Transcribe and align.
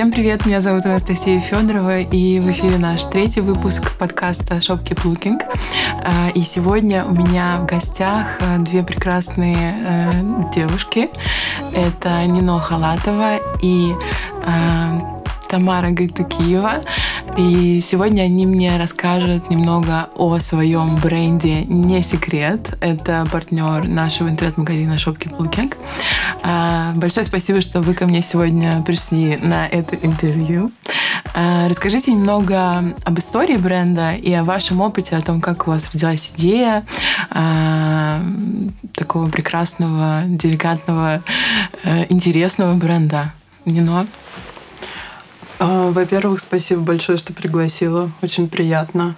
Всем 0.00 0.12
привет, 0.12 0.46
меня 0.46 0.62
зовут 0.62 0.86
Анастасия 0.86 1.40
Федорова, 1.40 2.00
и 2.00 2.40
в 2.40 2.50
эфире 2.52 2.78
наш 2.78 3.04
третий 3.04 3.42
выпуск 3.42 3.98
подкаста 3.98 4.54
Shopkeep 4.54 5.02
Looking. 5.04 5.38
А, 6.02 6.30
и 6.34 6.40
сегодня 6.40 7.04
у 7.04 7.12
меня 7.12 7.58
в 7.60 7.66
гостях 7.66 8.38
а, 8.40 8.56
две 8.56 8.82
прекрасные 8.82 9.74
э, 9.84 10.10
девушки. 10.54 11.10
Это 11.74 12.24
Нино 12.24 12.60
Халатова 12.60 13.40
и 13.60 13.92
а, 14.42 15.22
Тамара 15.50 15.90
Гайтукиева. 15.90 16.80
И 17.38 17.80
сегодня 17.80 18.22
они 18.22 18.44
мне 18.46 18.76
расскажут 18.76 19.50
немного 19.50 20.10
о 20.16 20.38
своем 20.38 20.96
бренде 20.96 21.64
«Не 21.64 22.02
секрет». 22.02 22.76
Это 22.80 23.26
партнер 23.30 23.86
нашего 23.88 24.28
интернет-магазина 24.28 24.94
Shopkeep 24.94 25.36
Looking. 25.38 25.74
А, 26.42 26.92
большое 26.96 27.24
спасибо, 27.24 27.60
что 27.60 27.80
вы 27.80 27.94
ко 27.94 28.06
мне 28.06 28.20
сегодня 28.22 28.82
пришли 28.82 29.36
на 29.36 29.66
это 29.66 29.96
интервью. 29.96 30.72
А, 31.34 31.68
расскажите 31.68 32.12
немного 32.12 32.94
об 33.04 33.18
истории 33.18 33.56
бренда 33.56 34.12
и 34.12 34.32
о 34.32 34.44
вашем 34.44 34.80
опыте, 34.80 35.16
о 35.16 35.20
том, 35.20 35.40
как 35.40 35.66
у 35.66 35.70
вас 35.70 35.90
родилась 35.92 36.32
идея 36.36 36.84
а, 37.30 38.20
такого 38.94 39.28
прекрасного, 39.28 40.22
деликатного, 40.26 41.22
э, 41.84 42.06
интересного 42.08 42.74
бренда. 42.74 43.32
Нино? 43.64 44.06
А, 45.62 45.90
во-первых, 45.90 46.40
спасибо 46.40 46.80
большое, 46.80 47.18
что 47.18 47.34
пригласила. 47.34 48.10
Очень 48.22 48.48
приятно. 48.48 49.14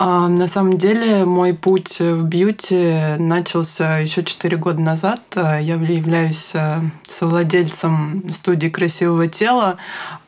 А 0.00 0.26
на 0.26 0.48
самом 0.48 0.78
деле 0.78 1.24
мой 1.24 1.54
путь 1.54 2.00
в 2.00 2.24
бьюти 2.24 3.14
начался 3.20 3.98
еще 3.98 4.24
4 4.24 4.56
года 4.56 4.80
назад. 4.80 5.22
Я 5.36 5.76
являюсь 5.76 6.50
э, 6.54 6.80
совладельцем 7.08 8.24
студии 8.34 8.66
красивого 8.66 9.28
тела. 9.28 9.76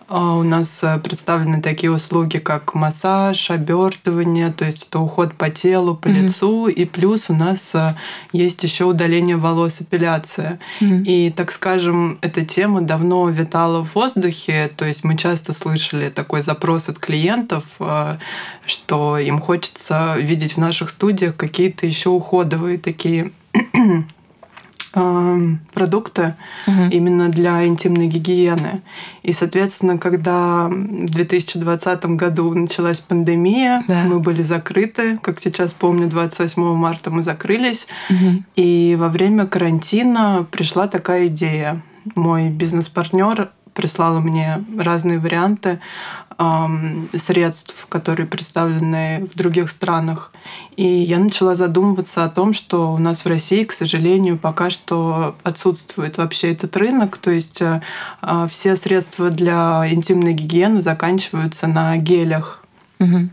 А 0.09 0.37
у 0.37 0.43
нас 0.43 0.83
э, 0.83 0.99
представлены 0.99 1.61
такие 1.61 1.93
услуги, 1.93 2.39
как 2.39 2.75
массаж, 2.75 3.51
обертывание, 3.51 4.51
то 4.51 4.65
есть 4.65 4.89
это 4.89 5.01
уход 5.01 5.35
по 5.35 5.51
телу, 5.51 5.95
по 5.95 6.09
mm-hmm. 6.09 6.23
лицу, 6.23 6.67
и 6.69 6.87
плюс 6.87 7.29
у 7.29 7.35
нас 7.35 7.75
э, 7.75 7.95
есть 8.33 8.65
еще 8.65 8.85
удаление 8.85 9.37
волос, 9.37 9.83
эпиляция. 9.83 10.61
Mm-hmm. 10.81 11.05
И, 11.05 11.31
так 11.31 11.53
скажем, 11.53 12.17
эта 12.23 12.43
тема 12.43 12.81
давно 12.81 13.29
витала 13.29 13.85
в 13.85 13.95
воздухе, 13.95 14.71
то 14.75 14.87
есть 14.87 15.05
мы 15.05 15.15
часто 15.19 15.53
слышали 15.53 16.09
такой 16.09 16.41
запрос 16.41 16.89
от 16.89 16.99
клиентов, 16.99 17.77
э, 17.79 18.17
что 18.65 19.19
им 19.19 19.39
хочется 19.39 20.17
видеть 20.17 20.55
в 20.55 20.59
наших 20.59 20.89
студиях 20.89 21.37
какие-то 21.37 21.87
еще 21.87 22.09
уходовые 22.09 22.79
такие 22.79 23.33
продукты 24.93 26.35
угу. 26.67 26.83
именно 26.91 27.29
для 27.29 27.67
интимной 27.67 28.07
гигиены. 28.07 28.83
И, 29.23 29.33
соответственно, 29.33 29.99
когда 29.99 30.69
в 30.69 31.11
2020 31.11 32.05
году 32.07 32.55
началась 32.55 32.99
пандемия, 32.99 33.85
да. 33.87 34.05
мы 34.05 34.19
были 34.19 34.43
закрыты. 34.43 35.19
Как 35.19 35.41
сейчас 35.41 35.73
помню, 35.73 36.09
28 36.09 36.63
марта 36.75 37.11
мы 37.11 37.23
закрылись. 37.23 37.87
Угу. 38.11 38.43
И 38.57 38.97
во 38.99 39.09
время 39.09 39.47
карантина 39.47 40.47
пришла 40.51 40.89
такая 40.89 41.27
идея. 41.27 41.83
Мой 42.15 42.49
бизнес-партнер 42.49 43.51
прислала 43.75 44.21
мне 44.21 44.65
разные 44.77 45.19
варианты 45.21 45.79
средств, 47.15 47.87
которые 47.89 48.27
представлены 48.27 49.29
в 49.33 49.37
других 49.37 49.71
странах. 49.71 50.33
И 50.77 50.87
я 50.87 51.19
начала 51.19 51.57
задумываться 51.57 52.23
о 52.25 52.29
том, 52.29 52.55
что 52.55 52.93
у 52.93 52.99
нас 52.99 53.25
в 53.25 53.27
России, 53.27 53.65
к 53.65 53.73
сожалению, 53.73 54.39
пока 54.39 54.71
что 54.71 55.35
отсутствует 55.43 56.17
вообще 56.17 56.53
этот 56.53 56.77
рынок. 56.77 57.19
То 57.19 57.33
есть 57.33 57.61
э, 57.61 57.83
а, 58.21 58.47
все 58.47 58.77
средства 58.77 59.31
для 59.31 59.85
интимной 59.91 60.33
гигиены 60.33 60.81
заканчиваются 60.81 61.67
на 61.67 61.97
гелях. 61.97 62.63
Угу. 63.01 63.29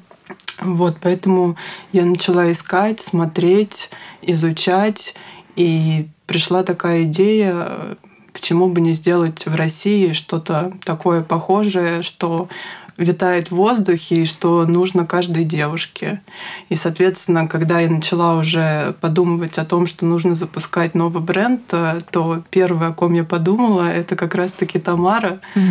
Вот, 0.61 0.97
поэтому 0.99 1.57
я 1.91 2.05
начала 2.05 2.51
искать, 2.51 3.01
смотреть, 3.01 3.91
изучать, 4.23 5.13
и 5.55 6.07
пришла 6.25 6.63
такая 6.63 7.03
идея, 7.03 7.97
почему 8.33 8.69
бы 8.69 8.81
не 8.81 8.93
сделать 8.93 9.45
в 9.45 9.55
России 9.55 10.13
что-то 10.13 10.73
такое 10.83 11.21
похожее, 11.21 12.01
что 12.01 12.49
витает 12.97 13.49
в 13.49 13.55
воздухе 13.55 14.15
и 14.15 14.25
что 14.25 14.65
нужно 14.65 15.05
каждой 15.05 15.43
девушке. 15.43 16.21
И, 16.69 16.75
соответственно, 16.75 17.47
когда 17.47 17.79
я 17.79 17.89
начала 17.89 18.37
уже 18.37 18.95
подумывать 19.01 19.57
о 19.57 19.65
том, 19.65 19.85
что 19.87 20.05
нужно 20.05 20.35
запускать 20.35 20.95
новый 20.95 21.21
бренд, 21.21 21.61
э, 21.71 22.01
то 22.11 22.43
первое, 22.49 22.89
о 22.89 22.93
ком 22.93 23.13
я 23.13 23.23
подумала, 23.23 23.89
это 23.89 24.15
как 24.15 24.35
раз-таки 24.35 24.79
Тамара, 24.79 25.39
угу. 25.55 25.63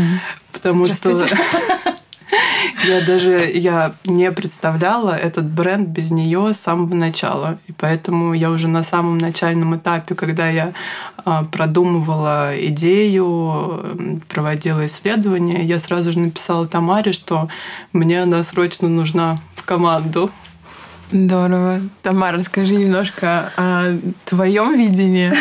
потому 0.52 0.86
что 0.86 1.26
я 2.88 3.00
даже 3.02 3.50
я 3.50 3.94
не 4.04 4.30
представляла 4.32 5.10
этот 5.10 5.46
бренд 5.46 5.88
без 5.88 6.10
нее 6.10 6.54
с 6.54 6.60
самого 6.60 6.94
начала. 6.94 7.58
И 7.66 7.72
поэтому 7.72 8.34
я 8.34 8.50
уже 8.50 8.68
на 8.68 8.82
самом 8.82 9.18
начальном 9.18 9.76
этапе, 9.76 10.14
когда 10.14 10.48
я 10.48 10.72
а, 11.24 11.44
продумывала 11.44 12.52
идею, 12.68 14.22
проводила 14.28 14.86
исследования, 14.86 15.64
я 15.64 15.78
сразу 15.78 16.12
же 16.12 16.18
написала 16.18 16.66
Тамаре, 16.66 17.12
что 17.12 17.48
мне 17.92 18.22
она 18.22 18.42
срочно 18.42 18.88
нужна 18.88 19.36
в 19.54 19.64
команду. 19.64 20.30
Здорово. 21.10 21.80
Тамара, 22.02 22.38
расскажи 22.38 22.74
немножко 22.74 23.52
о 23.56 23.96
твоем 24.24 24.76
видении. 24.76 25.32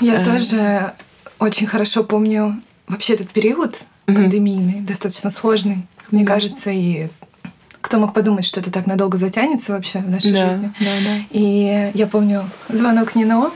Я 0.00 0.14
э. 0.14 0.24
тоже 0.24 0.92
очень 1.38 1.66
хорошо 1.66 2.04
помню 2.04 2.60
вообще 2.86 3.14
этот 3.14 3.30
период 3.30 3.80
пандемийный, 4.06 4.82
достаточно 4.82 5.30
сложный 5.30 5.86
мне 6.10 6.24
да. 6.24 6.34
кажется, 6.34 6.70
и 6.70 7.08
кто 7.80 7.98
мог 7.98 8.12
подумать, 8.12 8.44
что 8.44 8.60
это 8.60 8.70
так 8.70 8.86
надолго 8.86 9.16
затянется 9.16 9.72
вообще 9.72 10.00
в 10.00 10.08
нашей 10.08 10.32
да, 10.32 10.50
жизни. 10.50 10.72
Да, 10.80 10.92
да. 11.04 11.18
И 11.30 11.92
я 11.94 12.06
помню 12.06 12.48
звонок 12.68 13.14
Нино, 13.14 13.52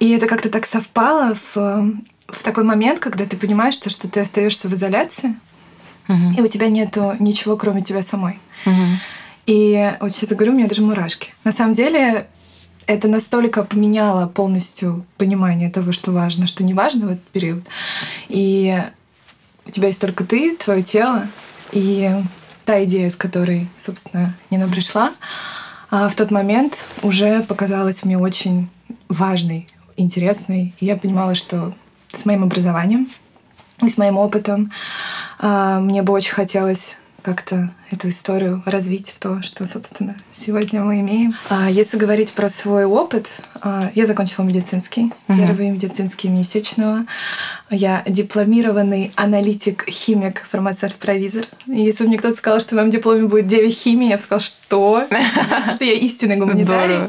и 0.00 0.10
это 0.10 0.26
как-то 0.26 0.48
так 0.48 0.66
совпало 0.66 1.34
в, 1.34 1.54
в 2.28 2.42
такой 2.42 2.64
момент, 2.64 3.00
когда 3.00 3.26
ты 3.26 3.36
понимаешь, 3.36 3.74
что, 3.74 3.90
что 3.90 4.08
ты 4.08 4.20
остаешься 4.20 4.68
в 4.68 4.72
изоляции, 4.72 5.34
угу. 6.08 6.38
и 6.38 6.40
у 6.40 6.46
тебя 6.46 6.68
нету 6.68 7.16
ничего, 7.18 7.56
кроме 7.56 7.82
тебя 7.82 8.02
самой. 8.02 8.40
Угу. 8.66 8.82
И 9.46 9.92
вот 10.00 10.10
сейчас 10.10 10.30
я 10.30 10.36
говорю, 10.36 10.52
у 10.52 10.56
меня 10.56 10.68
даже 10.68 10.82
мурашки. 10.82 11.32
На 11.44 11.52
самом 11.52 11.74
деле 11.74 12.26
это 12.86 13.08
настолько 13.08 13.62
поменяло 13.62 14.26
полностью 14.26 15.04
понимание 15.16 15.70
того, 15.70 15.92
что 15.92 16.12
важно, 16.12 16.46
что 16.46 16.64
не 16.64 16.74
важно 16.74 17.06
в 17.06 17.10
этот 17.10 17.24
период. 17.28 17.64
И 18.28 18.82
у 19.66 19.70
тебя 19.70 19.88
есть 19.88 20.00
только 20.00 20.24
ты, 20.24 20.56
твое 20.56 20.82
тело, 20.82 21.26
и 21.74 22.10
та 22.64 22.82
идея, 22.84 23.10
с 23.10 23.16
которой, 23.16 23.68
собственно, 23.76 24.34
Нина 24.50 24.68
пришла, 24.68 25.12
а 25.90 26.08
в 26.08 26.14
тот 26.14 26.30
момент 26.30 26.86
уже 27.02 27.42
показалась 27.42 28.04
мне 28.04 28.16
очень 28.16 28.70
важной, 29.08 29.68
интересной. 29.96 30.74
И 30.80 30.86
я 30.86 30.96
понимала, 30.96 31.34
что 31.34 31.74
с 32.12 32.24
моим 32.24 32.44
образованием 32.44 33.08
и 33.82 33.88
с 33.88 33.98
моим 33.98 34.16
опытом 34.16 34.72
а, 35.38 35.80
мне 35.80 36.02
бы 36.02 36.12
очень 36.12 36.32
хотелось 36.32 36.96
как-то 37.24 37.70
эту 37.90 38.10
историю 38.10 38.62
развить 38.66 39.10
в 39.10 39.18
то, 39.18 39.40
что, 39.40 39.66
собственно, 39.66 40.14
сегодня 40.38 40.82
мы 40.82 41.00
имеем. 41.00 41.34
А 41.48 41.70
если 41.70 41.96
говорить 41.96 42.32
про 42.32 42.50
свой 42.50 42.84
опыт, 42.84 43.30
а, 43.62 43.90
я 43.94 44.04
закончила 44.04 44.44
медицинский, 44.44 45.10
угу. 45.26 45.38
первый 45.38 45.70
медицинский 45.70 46.28
месячного. 46.28 47.06
Я 47.70 48.02
дипломированный 48.06 49.10
аналитик, 49.16 49.88
химик, 49.88 50.46
фармацевт-провизор. 50.50 51.44
Если 51.66 52.04
бы 52.04 52.08
мне 52.08 52.18
кто-то 52.18 52.36
сказал, 52.36 52.60
что 52.60 52.74
в 52.74 52.78
моем 52.78 52.90
дипломе 52.90 53.26
будет 53.26 53.46
9 53.46 53.74
химии, 53.74 54.10
я 54.10 54.16
бы 54.16 54.22
сказала, 54.22 54.40
что? 54.40 55.06
Потому 55.08 55.72
что 55.72 55.84
я 55.86 55.94
истинный 55.94 56.36
гуманитарий. 56.36 57.08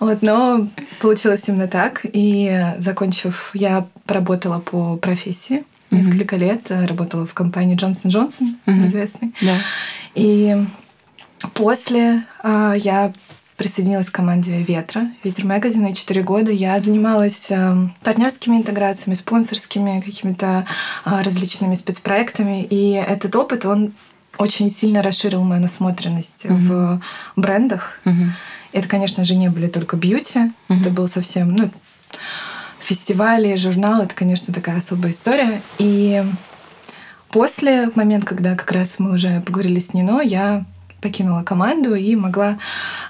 Вот, 0.00 0.20
но 0.20 0.68
получилось 1.00 1.44
именно 1.46 1.66
так. 1.66 2.02
И 2.04 2.62
закончив, 2.78 3.52
я 3.54 3.86
поработала 4.04 4.58
по 4.58 4.96
профессии 4.98 5.64
несколько 5.96 6.36
лет, 6.36 6.70
э, 6.70 6.86
работала 6.86 7.26
в 7.26 7.34
компании 7.34 7.76
Johnson 7.76 8.06
Johnson, 8.06 8.48
mm-hmm. 8.66 8.86
известной. 8.86 9.34
Да. 9.40 9.58
И 10.14 10.56
после 11.54 12.24
а, 12.42 12.74
я 12.74 13.12
присоединилась 13.56 14.10
к 14.10 14.14
команде 14.14 14.62
Ветра, 14.62 15.10
Ветер 15.24 15.46
Магазин, 15.46 15.86
и 15.86 15.94
4 15.94 16.22
года 16.22 16.52
я 16.52 16.78
занималась 16.78 17.46
а, 17.50 17.88
партнерскими 18.02 18.56
интеграциями, 18.56 19.14
спонсорскими 19.14 20.00
какими-то 20.00 20.66
а, 21.04 21.22
различными 21.22 21.74
спецпроектами, 21.74 22.64
и 22.64 22.92
этот 22.92 23.34
опыт, 23.36 23.64
он 23.64 23.94
очень 24.38 24.70
сильно 24.70 25.02
расширил 25.02 25.42
мою 25.42 25.62
насмотренность 25.62 26.44
mm-hmm. 26.44 26.58
в 26.58 27.00
брендах. 27.36 27.98
Mm-hmm. 28.04 28.28
Это, 28.72 28.88
конечно 28.88 29.24
же, 29.24 29.34
не 29.34 29.48
были 29.48 29.68
только 29.68 29.96
бьюти, 29.96 30.38
mm-hmm. 30.38 30.80
это 30.80 30.90
был 30.90 31.08
совсем, 31.08 31.54
ну, 31.54 31.70
фестивали, 32.86 33.56
журналы— 33.56 34.04
это, 34.04 34.14
конечно, 34.14 34.54
такая 34.54 34.78
особая 34.78 35.10
история. 35.10 35.60
И 35.78 36.24
после 37.30 37.90
момента, 37.96 38.26
когда 38.26 38.54
как 38.54 38.70
раз 38.70 39.00
мы 39.00 39.14
уже 39.14 39.40
поговорили 39.40 39.80
с 39.80 39.92
Нино, 39.92 40.20
я 40.20 40.64
покинула 41.00 41.42
команду 41.42 41.94
и 41.94 42.14
могла 42.14 42.58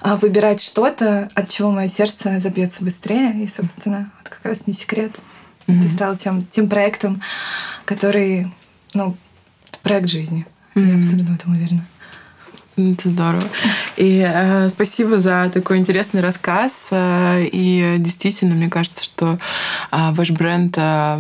а, 0.01 0.17
выбирать 0.17 0.63
что-то, 0.63 1.29
от 1.35 1.51
чего 1.51 1.71
мое 1.71 1.89
сердце 1.89 2.39
забьется 2.41 2.85
быстрее. 2.85 3.45
И, 3.45 3.49
собственно, 3.49 4.11
вот 4.19 4.31
как 4.31 4.45
раз 4.45 4.67
не 4.67 4.73
секрет. 4.73 5.13
Mm-hmm. 5.67 5.83
Ты 5.83 5.89
стал 5.89 6.17
тем, 6.17 6.47
тем 6.47 6.69
проектом, 6.71 7.21
который, 7.85 8.51
ну, 8.95 9.15
проект 9.83 10.09
жизни. 10.09 10.47
Mm-hmm. 10.75 10.87
Я 10.87 10.99
абсолютно 10.99 11.35
в 11.35 11.39
этом 11.39 11.53
уверена. 11.53 11.87
Это 12.77 13.09
здорово. 13.09 13.43
И 13.97 14.23
э, 14.23 14.69
спасибо 14.69 15.19
за 15.19 15.51
такой 15.53 15.79
интересный 15.79 16.21
рассказ. 16.21 16.89
Э, 16.91 17.43
и 17.43 17.97
действительно, 17.99 18.55
мне 18.55 18.69
кажется, 18.69 19.03
что 19.03 19.39
э, 19.91 20.11
ваш 20.13 20.31
бренд... 20.33 20.75
Э, 20.77 21.19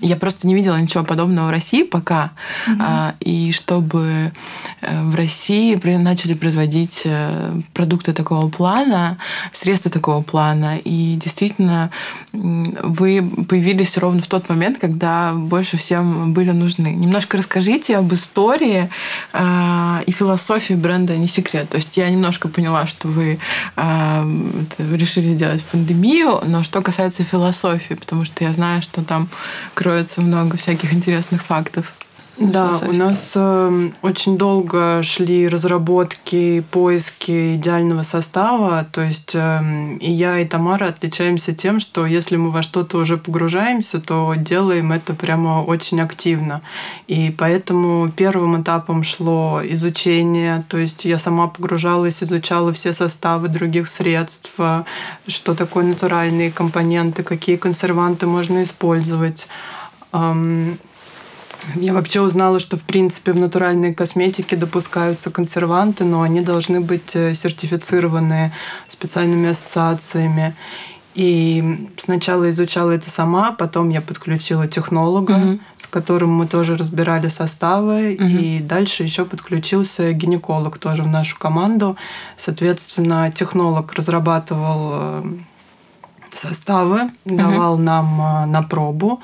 я 0.00 0.16
просто 0.16 0.46
не 0.46 0.54
видела 0.54 0.80
ничего 0.80 1.04
подобного 1.04 1.48
в 1.48 1.50
России 1.50 1.82
пока. 1.82 2.30
Mm-hmm. 2.66 3.10
Э, 3.10 3.12
и 3.20 3.52
чтобы 3.52 4.32
э, 4.80 5.02
в 5.02 5.14
России 5.14 5.78
начали 5.98 6.32
производить 6.32 7.02
э, 7.04 7.60
продукты 7.74 8.14
такого 8.14 8.48
плана, 8.48 9.18
средства 9.52 9.90
такого 9.90 10.22
плана. 10.22 10.78
И 10.78 11.18
действительно, 11.22 11.90
вы 12.32 13.22
появились 13.46 13.98
ровно 13.98 14.22
в 14.22 14.26
тот 14.26 14.48
момент, 14.48 14.78
когда 14.78 15.34
больше 15.34 15.76
всем 15.76 16.32
были 16.32 16.52
нужны. 16.52 16.94
Немножко 16.94 17.36
расскажите 17.36 17.98
об 17.98 18.14
истории 18.14 18.88
э, 19.34 20.02
и 20.06 20.12
философии 20.12 20.61
философии 20.62 20.74
бренда 20.74 21.16
не 21.16 21.28
секрет. 21.28 21.68
То 21.68 21.76
есть 21.76 21.96
я 21.96 22.08
немножко 22.10 22.48
поняла, 22.48 22.86
что 22.86 23.08
вы 23.08 23.38
э, 23.76 24.24
решили 24.78 25.34
сделать 25.34 25.64
пандемию, 25.64 26.40
но 26.46 26.62
что 26.62 26.82
касается 26.82 27.24
философии, 27.24 27.94
потому 27.94 28.24
что 28.24 28.44
я 28.44 28.52
знаю, 28.52 28.82
что 28.82 29.02
там 29.02 29.28
кроется 29.74 30.20
много 30.20 30.56
всяких 30.56 30.92
интересных 30.92 31.42
фактов. 31.42 31.92
Да, 32.38 32.80
у 32.88 32.92
нас 32.92 33.32
э, 33.34 33.90
очень 34.00 34.38
долго 34.38 35.02
шли 35.02 35.48
разработки, 35.48 36.64
поиски 36.70 37.56
идеального 37.56 38.04
состава. 38.04 38.86
То 38.90 39.02
есть 39.02 39.34
э, 39.34 39.96
и 40.00 40.10
я, 40.10 40.38
и 40.38 40.46
Тамара 40.46 40.86
отличаемся 40.88 41.54
тем, 41.54 41.78
что 41.78 42.06
если 42.06 42.36
мы 42.36 42.50
во 42.50 42.62
что-то 42.62 42.98
уже 42.98 43.18
погружаемся, 43.18 44.00
то 44.00 44.32
делаем 44.34 44.92
это 44.92 45.14
прямо 45.14 45.62
очень 45.62 46.00
активно. 46.00 46.62
И 47.06 47.34
поэтому 47.36 48.10
первым 48.10 48.62
этапом 48.62 49.04
шло 49.04 49.60
изучение. 49.62 50.64
То 50.68 50.78
есть 50.78 51.04
я 51.04 51.18
сама 51.18 51.48
погружалась, 51.48 52.22
изучала 52.22 52.72
все 52.72 52.94
составы 52.94 53.48
других 53.48 53.88
средств, 53.88 54.58
что 55.26 55.54
такое 55.54 55.84
натуральные 55.84 56.50
компоненты, 56.50 57.22
какие 57.22 57.56
консерванты 57.56 58.26
можно 58.26 58.62
использовать. 58.62 59.48
Я 61.76 61.94
вообще 61.94 62.20
узнала, 62.20 62.58
что 62.60 62.76
в 62.76 62.82
принципе 62.82 63.32
в 63.32 63.36
натуральной 63.36 63.94
косметике 63.94 64.56
допускаются 64.56 65.30
консерванты, 65.30 66.04
но 66.04 66.22
они 66.22 66.40
должны 66.40 66.80
быть 66.80 67.14
э, 67.14 67.34
сертифицированы 67.34 68.52
специальными 68.88 69.50
ассоциациями. 69.50 70.54
И 71.14 71.88
сначала 72.02 72.50
изучала 72.50 72.92
это 72.92 73.10
сама, 73.10 73.52
потом 73.52 73.90
я 73.90 74.00
подключила 74.00 74.66
технолога, 74.66 75.32
угу. 75.32 75.60
с 75.76 75.86
которым 75.86 76.30
мы 76.30 76.46
тоже 76.46 76.74
разбирали 76.74 77.28
составы, 77.28 78.16
угу. 78.18 78.24
и 78.24 78.60
дальше 78.60 79.02
еще 79.02 79.26
подключился 79.26 80.12
гинеколог 80.12 80.78
тоже 80.78 81.02
в 81.02 81.08
нашу 81.08 81.38
команду. 81.38 81.96
Соответственно, 82.38 83.30
технолог 83.30 83.92
разрабатывал 83.92 84.92
э, 84.94 85.24
составы, 86.30 87.10
угу. 87.26 87.36
давал 87.36 87.76
нам 87.76 88.20
э, 88.20 88.46
на 88.46 88.62
пробу, 88.62 89.20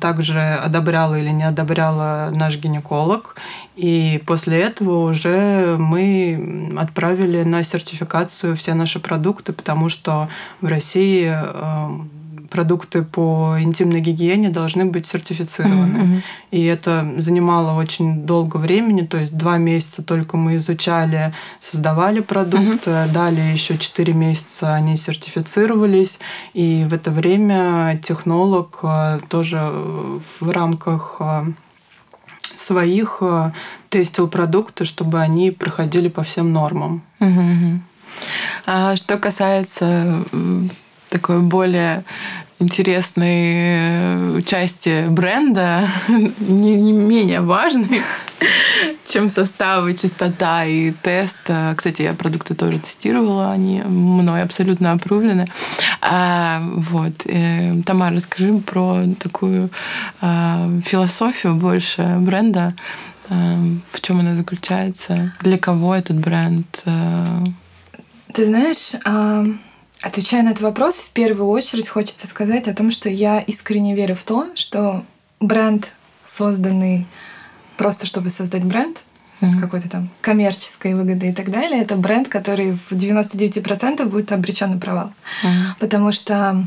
также 0.00 0.40
одобряла 0.40 1.18
или 1.18 1.30
не 1.30 1.44
одобряла 1.44 2.30
наш 2.32 2.56
гинеколог. 2.56 3.36
И 3.76 4.22
после 4.26 4.60
этого 4.60 5.08
уже 5.08 5.76
мы 5.78 6.72
отправили 6.78 7.42
на 7.42 7.62
сертификацию 7.62 8.56
все 8.56 8.74
наши 8.74 8.98
продукты, 8.98 9.52
потому 9.52 9.88
что 9.88 10.28
в 10.60 10.66
России 10.66 11.32
продукты 12.50 13.02
по 13.02 13.56
интимной 13.60 14.00
гигиене 14.00 14.50
должны 14.50 14.84
быть 14.84 15.06
сертифицированы. 15.06 15.98
Mm-hmm. 15.98 16.22
И 16.50 16.64
это 16.64 17.06
занимало 17.18 17.78
очень 17.78 18.26
долго 18.26 18.56
времени, 18.56 19.02
то 19.02 19.18
есть 19.18 19.36
два 19.36 19.58
месяца 19.58 20.02
только 20.02 20.36
мы 20.36 20.56
изучали, 20.56 21.34
создавали 21.60 22.20
продукт, 22.20 22.86
mm-hmm. 22.86 23.12
далее 23.12 23.52
еще 23.52 23.78
четыре 23.78 24.12
месяца 24.12 24.74
они 24.74 24.96
сертифицировались, 24.96 26.18
и 26.54 26.86
в 26.88 26.94
это 26.94 27.10
время 27.10 28.00
технолог 28.02 28.80
э, 28.82 29.18
тоже 29.28 29.58
в 29.60 30.50
рамках 30.50 31.16
э, 31.20 31.44
своих 32.56 33.18
э, 33.20 33.52
тестил 33.88 34.28
продукты, 34.28 34.84
чтобы 34.84 35.20
они 35.20 35.50
проходили 35.50 36.08
по 36.08 36.22
всем 36.22 36.52
нормам. 36.52 37.02
Угу. 37.20 37.80
А 38.66 38.96
что 38.96 39.18
касается 39.18 40.24
такой 41.10 41.40
более 41.40 42.04
интересной 42.60 44.38
э, 44.38 44.42
части 44.44 45.04
бренда, 45.08 45.88
не, 46.08 46.74
не 46.74 46.92
менее 46.92 47.40
важной, 47.40 48.00
чем 49.06 49.28
составы, 49.28 49.94
чистота 49.94 50.64
и 50.64 50.90
тест. 50.90 51.38
Кстати, 51.76 52.02
я 52.02 52.14
продукты 52.14 52.54
тоже 52.54 52.80
тестировала, 52.80 53.52
они 53.52 53.82
мной 53.82 54.42
абсолютно 54.42 54.92
опрувлены. 54.92 55.46
А, 56.00 56.60
вот. 56.62 57.12
И, 57.24 57.82
Тамара, 57.86 58.16
расскажи 58.16 58.52
про 58.58 59.04
такую 59.20 59.70
а, 60.20 60.68
философию 60.84 61.54
больше 61.54 62.16
бренда. 62.18 62.74
А, 63.30 63.56
в 63.92 64.00
чем 64.00 64.20
она 64.20 64.34
заключается? 64.34 65.32
Для 65.42 65.58
кого 65.58 65.94
этот 65.94 66.16
бренд? 66.16 66.82
А... 66.84 67.44
Ты 68.34 68.46
знаешь, 68.46 68.94
а 69.04 69.44
Отвечая 70.02 70.42
на 70.42 70.50
этот 70.50 70.62
вопрос, 70.62 70.96
в 70.96 71.10
первую 71.10 71.48
очередь 71.48 71.88
хочется 71.88 72.26
сказать 72.26 72.68
о 72.68 72.74
том, 72.74 72.90
что 72.90 73.08
я 73.08 73.40
искренне 73.40 73.94
верю 73.94 74.14
в 74.14 74.22
то, 74.22 74.46
что 74.54 75.04
бренд, 75.40 75.92
созданный 76.24 77.06
просто 77.76 78.06
чтобы 78.06 78.30
создать 78.30 78.64
бренд, 78.64 79.02
mm-hmm. 79.40 79.50
с 79.50 79.60
какой-то 79.60 79.88
там 79.88 80.10
коммерческой 80.20 80.94
выгодой 80.94 81.30
и 81.30 81.32
так 81.32 81.50
далее, 81.50 81.80
это 81.80 81.96
бренд, 81.96 82.28
который 82.28 82.72
в 82.72 82.92
99% 82.92 84.04
будет 84.06 84.32
обречен 84.32 84.70
на 84.70 84.78
провал. 84.78 85.12
Mm-hmm. 85.42 85.78
Потому 85.80 86.12
что 86.12 86.64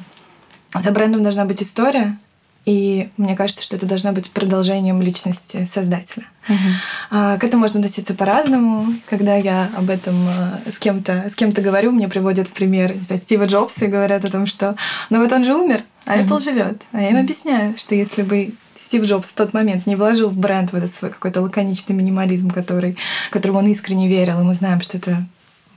за 0.73 0.91
брендом 0.91 1.23
должна 1.23 1.45
быть 1.45 1.63
история, 1.63 2.17
и 2.65 3.09
мне 3.17 3.35
кажется, 3.35 3.63
что 3.63 3.75
это 3.75 3.85
должно 3.85 4.11
быть 4.11 4.29
продолжением 4.31 5.01
личности 5.01 5.65
создателя. 5.65 6.25
Uh-huh. 6.47 7.39
К 7.39 7.43
этому 7.43 7.61
можно 7.61 7.79
относиться 7.79 8.13
по-разному. 8.13 8.93
Когда 9.09 9.35
я 9.35 9.69
об 9.75 9.89
этом 9.89 10.15
а, 10.27 10.59
с 10.71 10.77
кем-то 10.77 11.27
с 11.31 11.35
кем-то 11.35 11.61
говорю, 11.61 11.91
мне 11.91 12.07
приводят 12.07 12.47
в 12.47 12.51
пример 12.51 12.95
знаю, 13.07 13.21
Стива 13.21 13.45
Джобса 13.45 13.85
и 13.85 13.89
говорят 13.89 14.25
о 14.25 14.31
том, 14.31 14.45
что 14.45 14.75
ну 15.09 15.19
вот 15.19 15.31
он 15.31 15.43
же 15.43 15.55
умер, 15.55 15.83
а 16.05 16.17
Apple 16.17 16.37
uh-huh. 16.37 16.43
живет. 16.43 16.81
А 16.91 17.01
я 17.01 17.09
им 17.09 17.17
объясняю, 17.17 17.77
что 17.77 17.95
если 17.95 18.21
бы 18.21 18.53
Стив 18.77 19.03
Джобс 19.05 19.29
в 19.29 19.35
тот 19.35 19.53
момент 19.53 19.85
не 19.85 19.95
вложил 19.95 20.27
в 20.27 20.37
бренд 20.37 20.71
в 20.71 20.75
этот 20.75 20.93
свой 20.93 21.11
какой-то 21.11 21.41
лаконичный 21.41 21.95
минимализм, 21.95 22.49
который, 22.49 22.97
которому 23.29 23.59
он 23.59 23.67
искренне 23.67 24.07
верил, 24.07 24.41
и 24.41 24.43
мы 24.43 24.53
знаем, 24.53 24.81
что 24.81 24.97
это 24.97 25.23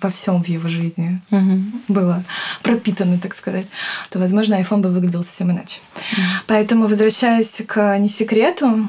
во 0.00 0.10
всем 0.10 0.42
в 0.42 0.48
его 0.48 0.68
жизни 0.68 1.20
угу. 1.30 1.62
было 1.88 2.24
пропитано, 2.62 3.18
так 3.18 3.34
сказать, 3.34 3.66
то, 4.10 4.18
возможно, 4.18 4.54
iPhone 4.54 4.80
бы 4.80 4.90
выглядел 4.90 5.24
совсем 5.24 5.50
иначе. 5.50 5.80
Угу. 6.12 6.20
Поэтому, 6.46 6.86
возвращаясь 6.86 7.62
к 7.66 7.98
не 7.98 8.08
секрету, 8.08 8.88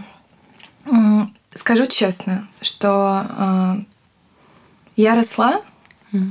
скажу 1.54 1.86
честно, 1.88 2.48
что 2.62 3.26
э, 3.30 3.76
я 4.98 5.16
росла, 5.16 5.62
угу. 6.12 6.26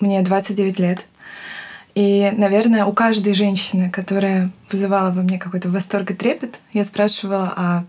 мне 0.00 0.22
29 0.22 0.78
лет, 0.78 1.06
и, 1.94 2.32
наверное, 2.36 2.86
у 2.86 2.92
каждой 2.92 3.34
женщины, 3.34 3.90
которая 3.90 4.50
вызывала 4.70 5.10
во 5.10 5.22
мне 5.22 5.38
какой-то 5.38 5.68
восторг 5.68 6.10
и 6.10 6.14
трепет, 6.14 6.58
я 6.72 6.84
спрашивала, 6.84 7.52
а 7.54 7.84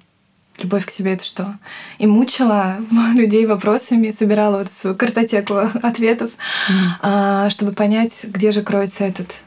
Любовь 0.58 0.86
к 0.86 0.92
себе 0.92 1.14
это 1.14 1.26
что? 1.26 1.56
И 1.98 2.08
мучила 2.08 2.78
людей 3.16 3.46
вопросами, 3.46 4.12
собирала 4.12 4.60
вот 4.60 4.72
свою 4.72 4.96
картотеку 4.96 5.56
ответов, 5.82 6.32
mm-hmm. 6.70 7.50
чтобы 7.50 7.72
понять, 7.72 8.26
где 8.26 8.52
же 8.52 8.62
кроется 8.62 9.04
этот 9.04 9.42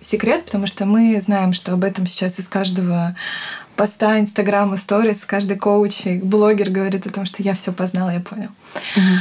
секрет, 0.00 0.46
потому 0.46 0.66
что 0.66 0.86
мы 0.86 1.20
знаем, 1.20 1.52
что 1.52 1.72
об 1.72 1.84
этом 1.84 2.06
сейчас 2.06 2.38
из 2.40 2.48
каждого 2.48 3.14
поста, 3.76 4.18
инстаграма, 4.18 4.76
сторис, 4.76 5.24
каждый 5.24 5.56
коуч 5.56 6.06
и 6.06 6.18
блогер 6.18 6.70
говорит 6.70 7.06
о 7.06 7.10
том, 7.10 7.24
что 7.24 7.42
я 7.42 7.54
все 7.54 7.72
познал, 7.72 8.10
я 8.10 8.20
понял. 8.20 8.48
Mm-hmm. 8.96 9.18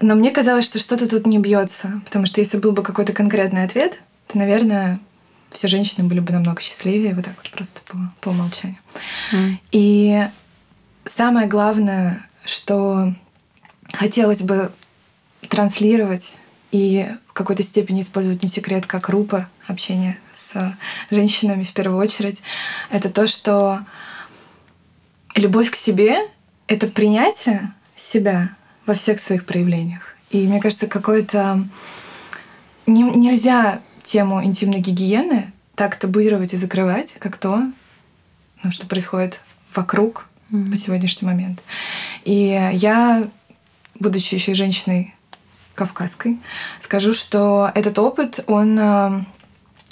Но 0.00 0.14
мне 0.14 0.30
казалось, 0.30 0.64
что 0.64 0.78
что-то 0.78 1.08
тут 1.08 1.26
не 1.26 1.38
бьется, 1.38 2.00
потому 2.04 2.26
что 2.26 2.40
если 2.40 2.58
был 2.58 2.72
бы 2.72 2.82
какой-то 2.82 3.12
конкретный 3.12 3.64
ответ, 3.64 4.00
то, 4.26 4.38
наверное, 4.38 5.00
все 5.50 5.68
женщины 5.68 6.06
были 6.06 6.20
бы 6.20 6.32
намного 6.32 6.60
счастливее, 6.60 7.14
вот 7.14 7.24
так 7.24 7.34
вот 7.36 7.50
просто 7.50 7.80
по, 7.86 7.96
по 8.20 8.28
умолчанию. 8.30 8.78
Mm. 9.32 9.56
И 9.72 10.26
Самое 11.06 11.46
главное, 11.46 12.26
что 12.44 13.14
хотелось 13.92 14.42
бы 14.42 14.72
транслировать 15.48 16.36
и 16.72 17.08
в 17.28 17.32
какой-то 17.32 17.62
степени 17.62 18.00
использовать 18.00 18.42
не 18.42 18.48
секрет 18.48 18.86
как 18.86 19.08
рупор 19.08 19.48
общения 19.68 20.18
с 20.34 20.76
женщинами 21.10 21.62
в 21.62 21.72
первую 21.72 21.98
очередь, 21.98 22.42
это 22.90 23.08
то, 23.08 23.28
что 23.28 23.86
любовь 25.36 25.70
к 25.70 25.76
себе— 25.76 26.18
это 26.66 26.88
принятие 26.88 27.72
себя 27.94 28.56
во 28.84 28.94
всех 28.94 29.20
своих 29.20 29.46
проявлениях. 29.46 30.16
И 30.30 30.46
мне 30.46 30.60
кажется, 30.60 30.88
какое-то... 30.88 31.64
Не, 32.86 33.02
нельзя 33.02 33.80
тему 34.02 34.44
интимной 34.44 34.80
гигиены 34.80 35.52
так 35.76 35.96
табуировать 35.96 36.52
и 36.52 36.56
закрывать, 36.56 37.14
как 37.20 37.36
то, 37.36 37.62
ну, 38.62 38.70
что 38.72 38.86
происходит 38.86 39.42
вокруг 39.72 40.26
mm-hmm. 40.50 40.70
по 40.70 40.76
сегодняшний 40.76 41.26
момент. 41.26 41.62
И 42.24 42.70
я, 42.72 43.28
будучи 43.98 44.34
еще 44.34 44.54
женщиной 44.54 45.14
кавказской, 45.74 46.38
скажу, 46.80 47.14
что 47.14 47.70
этот 47.74 47.98
опыт, 47.98 48.40
он 48.46 48.78
э, 48.78 49.24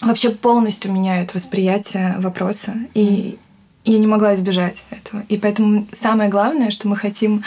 вообще 0.00 0.30
полностью 0.30 0.92
меняет 0.92 1.34
восприятие 1.34 2.16
вопроса. 2.18 2.74
И 2.94 3.38
я 3.84 3.98
не 3.98 4.06
могла 4.06 4.34
избежать 4.34 4.84
этого. 4.90 5.24
И 5.28 5.36
поэтому 5.36 5.86
самое 5.92 6.30
главное, 6.30 6.70
что 6.70 6.88
мы 6.88 6.96
хотим 6.96 7.44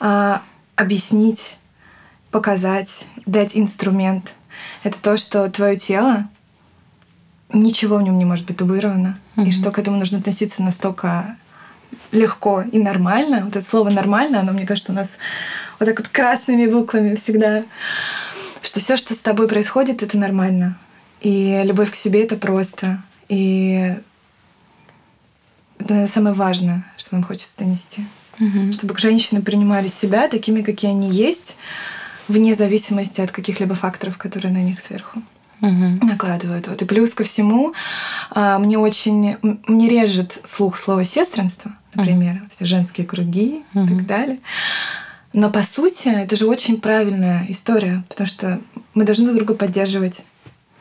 э, 0.00 0.38
объяснить, 0.76 1.58
показать, 2.30 3.06
дать 3.26 3.50
инструмент, 3.54 4.34
это 4.82 5.00
то, 5.00 5.16
что 5.16 5.48
твое 5.50 5.76
тело 5.76 6.28
ничего 7.52 7.96
в 7.96 8.02
нем 8.02 8.18
не 8.18 8.24
может 8.24 8.46
быть 8.46 8.56
табуировано, 8.56 9.18
mm-hmm. 9.36 9.46
и 9.46 9.50
что 9.52 9.70
к 9.70 9.78
этому 9.78 9.98
нужно 9.98 10.18
относиться 10.18 10.62
настолько 10.62 11.36
легко 12.12 12.62
и 12.62 12.78
нормально. 12.78 13.42
Вот 13.44 13.56
это 13.56 13.64
слово 13.64 13.90
нормально, 13.90 14.40
оно, 14.40 14.52
мне 14.52 14.66
кажется, 14.66 14.92
у 14.92 14.94
нас 14.94 15.18
вот 15.78 15.86
так 15.86 15.98
вот 15.98 16.08
красными 16.08 16.66
буквами 16.66 17.14
всегда, 17.14 17.64
что 18.62 18.80
все, 18.80 18.96
что 18.96 19.14
с 19.14 19.18
тобой 19.18 19.48
происходит, 19.48 20.02
это 20.02 20.18
нормально. 20.18 20.78
И 21.20 21.62
любовь 21.64 21.90
к 21.90 21.94
себе 21.94 22.24
это 22.24 22.36
просто. 22.36 23.02
И 23.28 23.94
это 25.78 26.06
самое 26.06 26.34
важное, 26.34 26.84
что 26.96 27.14
нам 27.14 27.24
хочется 27.24 27.56
донести. 27.58 28.04
Угу. 28.40 28.72
Чтобы 28.72 28.98
женщины 28.98 29.42
принимали 29.42 29.88
себя 29.88 30.28
такими, 30.28 30.62
какие 30.62 30.90
они 30.90 31.10
есть, 31.10 31.56
вне 32.28 32.54
зависимости 32.54 33.20
от 33.20 33.30
каких-либо 33.30 33.74
факторов, 33.74 34.18
которые 34.18 34.52
на 34.52 34.62
них 34.62 34.80
сверху 34.80 35.22
угу. 35.64 36.06
накладывают. 36.06 36.68
Вот. 36.68 36.80
И 36.82 36.84
плюс 36.84 37.14
ко 37.14 37.24
всему, 37.24 37.74
а, 38.30 38.58
мне 38.58 38.78
очень 38.78 39.36
мне 39.66 39.88
режет 39.88 40.38
слух 40.44 40.78
слово 40.78 41.04
сестринство, 41.04 41.72
например, 41.94 42.36
угу. 42.36 42.42
вот 42.58 42.68
женские 42.68 43.06
круги 43.06 43.64
угу. 43.74 43.84
и 43.84 43.88
так 43.88 44.06
далее. 44.06 44.38
Но 45.32 45.50
по 45.50 45.62
сути, 45.62 46.08
это 46.08 46.36
же 46.36 46.46
очень 46.46 46.80
правильная 46.80 47.44
история, 47.48 48.04
потому 48.08 48.26
что 48.26 48.60
мы 48.94 49.04
должны 49.04 49.26
друг 49.26 49.38
друга 49.38 49.54
поддерживать. 49.54 50.24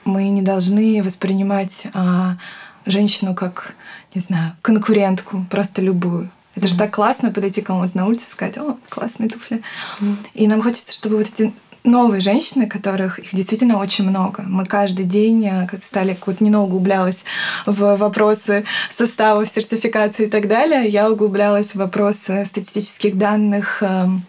Мы 0.06 0.30
не 0.30 0.42
должны 0.42 1.02
воспринимать 1.02 1.88
а, 1.94 2.38
женщину 2.86 3.34
как, 3.34 3.74
не 4.14 4.22
знаю, 4.22 4.56
конкурентку, 4.62 5.46
просто 5.50 5.82
любую. 5.82 6.30
Это 6.56 6.68
mm-hmm. 6.68 6.70
же 6.70 6.78
так 6.78 6.94
классно 6.94 7.32
подойти 7.32 7.62
кому-то 7.62 7.98
на 7.98 8.06
улице 8.06 8.26
и 8.28 8.32
сказать, 8.32 8.58
о, 8.58 8.78
классные 8.90 9.30
туфли. 9.30 9.62
Mm-hmm. 10.00 10.16
И 10.36 10.48
нам 10.48 10.62
хочется, 10.62 10.94
чтобы 10.94 11.18
вот 11.18 11.28
эти 11.28 11.54
новые 11.84 12.22
женщины, 12.22 12.68
которых 12.68 13.20
их 13.20 13.34
действительно 13.34 13.78
очень 13.78 14.08
много. 14.08 14.44
Мы 14.48 14.66
каждый 14.66 15.06
день, 15.06 15.46
э, 15.46 15.68
как 15.68 15.84
стали, 15.84 16.18
вот 16.26 16.42
Нина 16.42 16.62
углублялась 16.64 17.24
в 17.66 17.96
вопросы 17.96 18.66
составов, 18.90 19.50
сертификации 19.50 20.26
и 20.26 20.30
так 20.30 20.48
далее, 20.48 20.88
я 20.88 21.12
углублялась 21.12 21.72
в 21.72 21.76
вопросы 21.76 22.46
статистических 22.46 23.18
данных, 23.18 23.82
эм, 23.82 24.24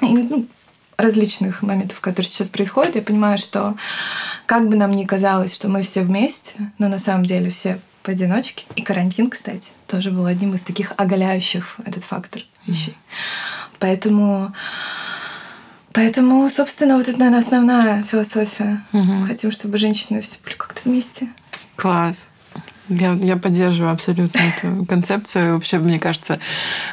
ну, 0.00 0.46
различных 0.96 1.62
моментов, 1.62 2.00
которые 2.00 2.30
сейчас 2.30 2.48
происходят. 2.48 2.94
Я 2.94 3.02
понимаю, 3.02 3.38
что 3.38 3.76
как 4.46 4.68
бы 4.68 4.76
нам 4.76 4.92
ни 4.92 5.04
казалось, 5.04 5.54
что 5.54 5.68
мы 5.68 5.82
все 5.82 6.02
вместе, 6.02 6.72
но 6.78 6.88
на 6.88 6.98
самом 6.98 7.24
деле 7.24 7.50
все 7.50 7.80
поодиночке. 8.02 8.64
И 8.76 8.82
карантин, 8.82 9.30
кстати, 9.30 9.68
тоже 9.86 10.10
был 10.10 10.26
одним 10.26 10.54
из 10.54 10.62
таких 10.62 10.92
оголяющих 10.96 11.76
этот 11.84 12.04
фактор 12.04 12.42
вещей. 12.66 12.92
Mm. 12.92 13.76
Поэтому 13.78 14.54
Поэтому, 15.94 16.48
собственно, 16.48 16.96
вот 16.96 17.08
это, 17.08 17.18
наверное, 17.18 17.40
основная 17.40 18.02
философия. 18.04 18.82
Угу. 18.92 19.26
Хотим, 19.26 19.50
чтобы 19.50 19.76
женщины 19.76 20.20
все 20.20 20.36
были 20.44 20.54
как-то 20.54 20.80
вместе. 20.84 21.28
Класс. 21.76 22.24
Я, 22.88 23.12
я 23.12 23.36
поддерживаю 23.36 23.92
абсолютно 23.92 24.38
эту 24.38 24.84
концепцию. 24.88 25.54
Вообще, 25.54 25.78
мне 25.78 25.98
кажется, 25.98 26.38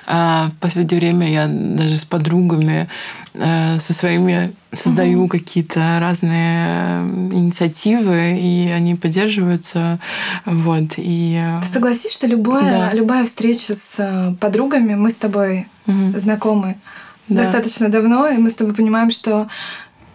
а, 0.05 0.49
в 0.49 0.55
последнее 0.61 0.99
время 0.99 1.31
я 1.31 1.47
даже 1.47 1.97
с 1.97 2.05
подругами, 2.05 2.89
а, 3.33 3.79
со 3.79 3.93
своими 3.93 4.53
создаю 4.75 5.21
угу. 5.21 5.29
какие-то 5.29 5.97
разные 5.99 7.01
инициативы, 7.33 8.37
и 8.39 8.69
они 8.69 8.95
поддерживаются. 8.95 9.99
Вот, 10.45 10.93
и... 10.97 11.41
Ты 11.61 11.67
согласись, 11.73 12.13
что 12.13 12.27
любое, 12.27 12.69
да. 12.69 12.93
любая 12.93 13.25
встреча 13.25 13.75
с 13.75 13.95
э, 13.97 14.35
подругами, 14.39 14.93
мы 14.93 15.09
с 15.09 15.15
тобой 15.15 15.67
угу. 15.87 16.17
знакомы, 16.19 16.75
да. 17.29 17.43
достаточно 17.43 17.89
давно, 17.89 18.27
и 18.27 18.37
мы 18.37 18.49
с 18.49 18.55
тобой 18.55 18.73
понимаем, 18.73 19.09
что 19.11 19.47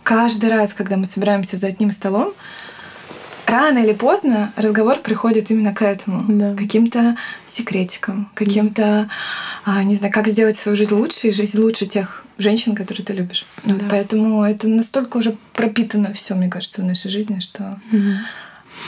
каждый 0.02 0.50
раз, 0.50 0.74
когда 0.74 0.96
мы 0.96 1.06
собираемся 1.06 1.56
за 1.56 1.68
одним 1.68 1.90
столом, 1.90 2.34
рано 3.46 3.78
или 3.78 3.92
поздно 3.92 4.52
разговор 4.56 4.98
приходит 4.98 5.50
именно 5.50 5.74
к 5.74 5.82
этому, 5.82 6.24
да. 6.28 6.54
каким-то 6.54 7.16
секретикам, 7.46 8.30
каким-то, 8.34 9.08
а, 9.64 9.82
не 9.84 9.96
знаю, 9.96 10.12
как 10.12 10.28
сделать 10.28 10.56
свою 10.56 10.76
жизнь 10.76 10.94
лучше 10.94 11.28
и 11.28 11.32
жизнь 11.32 11.58
лучше 11.58 11.86
тех 11.86 12.24
женщин, 12.38 12.74
которые 12.74 13.04
ты 13.04 13.12
любишь. 13.12 13.46
Да. 13.64 13.86
Поэтому 13.90 14.42
это 14.44 14.68
настолько 14.68 15.18
уже 15.18 15.36
пропитано 15.52 16.12
все, 16.12 16.34
мне 16.34 16.48
кажется, 16.48 16.82
в 16.82 16.84
нашей 16.84 17.10
жизни, 17.10 17.38
что 17.38 17.78
угу. 17.92 18.02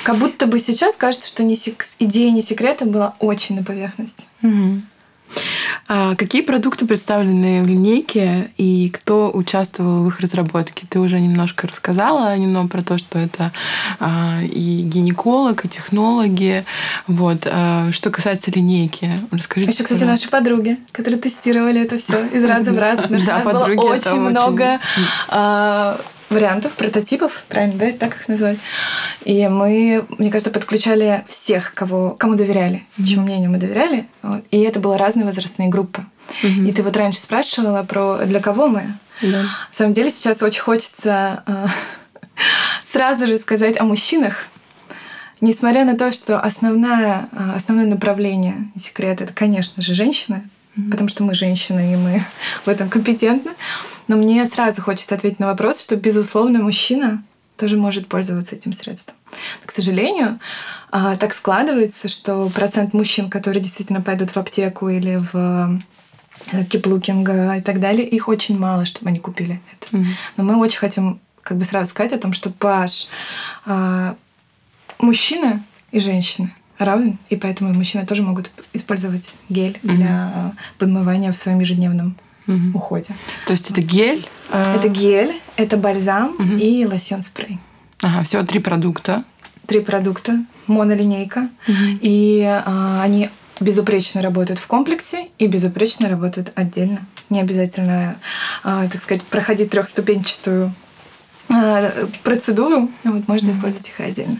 как 0.04 0.16
будто 0.16 0.46
бы 0.46 0.58
сейчас 0.58 0.96
кажется, 0.96 1.28
что 1.28 1.44
не 1.44 1.56
сек... 1.56 1.86
идея 1.98 2.30
не 2.32 2.42
секрета 2.42 2.86
была 2.86 3.14
очень 3.18 3.56
на 3.56 3.62
поверхности. 3.62 4.24
Угу. 4.42 4.82
А 5.88 6.16
какие 6.16 6.42
продукты 6.42 6.84
представлены 6.84 7.62
в 7.62 7.66
линейке 7.66 8.50
и 8.56 8.90
кто 8.90 9.30
участвовал 9.32 10.02
в 10.02 10.08
их 10.08 10.20
разработке? 10.20 10.86
Ты 10.88 10.98
уже 10.98 11.20
немножко 11.20 11.68
рассказала 11.68 12.36
немного 12.36 12.68
про 12.68 12.82
то, 12.82 12.98
что 12.98 13.18
это 13.18 13.52
а, 14.00 14.40
и 14.42 14.82
гинеколог, 14.82 15.64
и 15.64 15.68
технологи. 15.68 16.64
Вот. 17.06 17.46
А, 17.46 17.92
что 17.92 18.10
касается 18.10 18.50
линейки, 18.50 19.10
расскажите. 19.30 19.72
Еще, 19.72 19.84
кстати, 19.84 20.02
наши 20.04 20.28
подруги, 20.28 20.78
которые 20.90 21.20
тестировали 21.20 21.82
это 21.82 21.98
все 21.98 22.26
из 22.26 22.44
раза 22.44 22.72
в 22.72 22.78
раз, 22.78 23.00
потому 23.02 23.20
что 23.20 23.30
у 23.30 23.38
нас 23.38 23.44
было 23.44 23.82
очень 23.82 24.20
много 24.20 24.80
вариантов, 26.30 26.72
прототипов, 26.72 27.44
правильно, 27.48 27.78
да, 27.78 27.92
так 27.92 28.16
их 28.16 28.28
называть. 28.28 28.58
И 29.24 29.46
мы, 29.48 30.04
мне 30.18 30.30
кажется, 30.30 30.50
подключали 30.50 31.24
всех, 31.28 31.74
кого, 31.74 32.10
кому 32.10 32.34
доверяли, 32.34 32.84
mm-hmm. 32.98 33.06
чему 33.06 33.22
мнению 33.24 33.50
мы 33.50 33.58
доверяли. 33.58 34.06
Вот. 34.22 34.44
И 34.50 34.60
это 34.60 34.80
были 34.80 34.96
разные 34.96 35.24
возрастные 35.24 35.68
группы. 35.68 36.04
Mm-hmm. 36.42 36.68
И 36.68 36.72
ты 36.72 36.82
вот 36.82 36.96
раньше 36.96 37.20
спрашивала 37.20 37.82
про 37.82 38.18
для 38.24 38.40
кого 38.40 38.68
мы. 38.68 38.84
Yeah. 39.22 39.42
На 39.42 39.48
самом 39.72 39.92
деле 39.92 40.10
сейчас 40.10 40.42
очень 40.42 40.60
хочется 40.60 41.42
э, 41.46 41.66
сразу 42.84 43.26
же 43.26 43.38
сказать 43.38 43.78
о 43.80 43.84
мужчинах. 43.84 44.46
Несмотря 45.40 45.84
на 45.84 45.96
то, 45.96 46.10
что 46.10 46.40
основное, 46.40 47.28
э, 47.32 47.52
основное 47.56 47.86
направление 47.86 48.70
секрет 48.76 49.20
это, 49.20 49.32
конечно 49.32 49.82
же, 49.82 49.94
женщины, 49.94 50.48
mm-hmm. 50.76 50.90
потому 50.90 51.08
что 51.08 51.24
мы 51.24 51.34
женщины, 51.34 51.92
и 51.92 51.96
мы 51.96 52.24
в 52.64 52.68
этом 52.68 52.88
компетентны. 52.88 53.52
Но 54.08 54.16
мне 54.16 54.44
сразу 54.46 54.82
хочется 54.82 55.14
ответить 55.14 55.40
на 55.40 55.46
вопрос, 55.46 55.80
что, 55.80 55.96
безусловно, 55.96 56.60
мужчина 56.60 57.22
тоже 57.56 57.76
может 57.76 58.06
пользоваться 58.06 58.54
этим 58.54 58.72
средством. 58.72 59.16
к 59.64 59.72
сожалению, 59.72 60.38
а, 60.90 61.16
так 61.16 61.34
складывается, 61.34 62.06
что 62.06 62.48
процент 62.50 62.92
мужчин, 62.92 63.30
которые 63.30 63.62
действительно 63.62 64.02
пойдут 64.02 64.30
в 64.30 64.36
аптеку 64.36 64.88
или 64.88 65.16
в 65.16 65.80
э, 66.52 66.64
киплукинга 66.64 67.56
и 67.56 67.62
так 67.62 67.80
далее, 67.80 68.06
их 68.06 68.28
очень 68.28 68.58
мало, 68.58 68.84
чтобы 68.84 69.08
они 69.08 69.18
купили 69.18 69.60
это. 69.72 69.96
Mm-hmm. 69.96 70.06
Но 70.36 70.44
мы 70.44 70.56
очень 70.58 70.78
хотим 70.78 71.20
как 71.42 71.56
бы 71.56 71.64
сразу 71.64 71.90
сказать 71.90 72.12
о 72.12 72.18
том, 72.18 72.32
что 72.32 72.50
pH 72.50 73.08
а, 73.64 74.16
мужчины 74.98 75.62
и 75.92 75.98
женщины 75.98 76.52
равен, 76.78 77.18
и 77.30 77.36
поэтому 77.36 77.72
мужчины 77.72 78.06
тоже 78.06 78.22
могут 78.22 78.50
использовать 78.72 79.34
гель 79.48 79.78
mm-hmm. 79.82 79.94
для 79.94 80.52
подмывания 80.78 81.32
в 81.32 81.36
своем 81.36 81.60
ежедневном 81.60 82.16
угу. 82.46 82.78
уходе. 82.78 83.14
То 83.46 83.52
есть 83.52 83.70
это 83.70 83.80
гель? 83.80 84.26
Э, 84.50 84.76
это 84.76 84.88
гель, 84.88 85.40
это 85.56 85.76
бальзам 85.76 86.34
угу. 86.34 86.56
и 86.56 86.84
лосьон 86.84 87.22
спрей. 87.22 87.58
Ага, 88.02 88.22
всего 88.24 88.42
три 88.42 88.60
продукта. 88.60 89.24
Три 89.66 89.80
продукта, 89.80 90.44
монолинейка. 90.66 91.48
Угу. 91.66 91.98
И 92.00 92.42
а, 92.44 93.02
они 93.02 93.30
безупречно 93.58 94.22
работают 94.22 94.60
в 94.60 94.66
комплексе 94.66 95.28
и 95.38 95.46
безупречно 95.46 96.08
работают 96.08 96.52
отдельно. 96.54 97.00
Не 97.30 97.40
обязательно, 97.40 98.16
а, 98.62 98.86
так 98.88 99.02
сказать, 99.02 99.22
проходить 99.24 99.70
трехступенчатую 99.70 100.72
процедуру, 102.22 102.90
вот 103.04 103.28
можно 103.28 103.50
использовать 103.52 103.88
их 103.88 104.00
отдельно. 104.00 104.38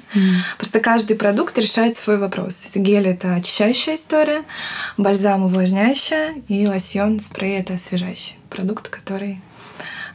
Просто 0.59 0.81
каждый 0.81 1.17
продукт 1.17 1.57
решает 1.59 1.97
свой 1.97 2.19
вопрос. 2.19 2.71
Гель 2.75 3.07
это 3.07 3.35
очищающая 3.35 3.97
история, 3.97 4.43
бальзам 4.97 5.45
увлажняющая 5.45 6.35
и 6.49 6.67
лосьон, 6.67 7.21
спрей 7.21 7.61
это 7.61 7.75
освежающий 7.75 8.37
продукт, 8.51 8.89
который 8.89 9.41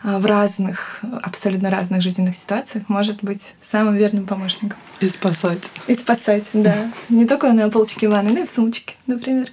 а, 0.03 0.19
в 0.19 0.25
разных, 0.25 0.99
абсолютно 1.21 1.69
разных 1.69 2.01
жизненных 2.01 2.35
ситуациях 2.35 2.85
может 2.87 3.23
быть 3.23 3.53
самым 3.63 3.95
верным 3.95 4.25
помощником. 4.25 4.77
И 4.99 5.07
спасать. 5.07 5.69
И 5.87 5.95
спасать, 5.95 6.45
да. 6.53 6.91
Не 7.09 7.25
только 7.25 7.51
на 7.53 7.69
полочке 7.69 8.09
ванны, 8.09 8.31
но 8.31 8.39
и 8.39 8.45
в 8.45 8.49
сумочке, 8.49 8.95
например. 9.05 9.47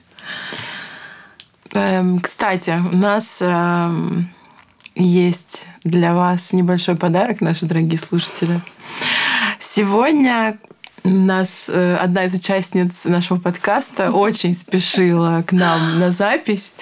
Эм, 1.73 2.21
кстати, 2.21 2.71
у 2.93 2.97
нас 2.97 3.39
эм, 3.41 4.31
есть 4.99 5.67
для 5.85 6.15
вас 6.15 6.53
небольшой 6.53 6.97
подарок, 6.97 7.41
наши 7.41 7.67
дорогие 7.67 7.99
слушатели. 7.99 8.61
Сегодня 9.61 10.59
нас 11.05 11.67
э, 11.69 11.97
одна 11.97 12.25
из 12.25 12.35
участниц 12.35 13.05
нашего 13.05 13.39
подкаста 13.39 14.11
очень 14.11 14.55
спешила 14.55 15.43
к 15.47 15.53
нам 15.53 16.01
на 16.01 16.11
запись, 16.11 16.73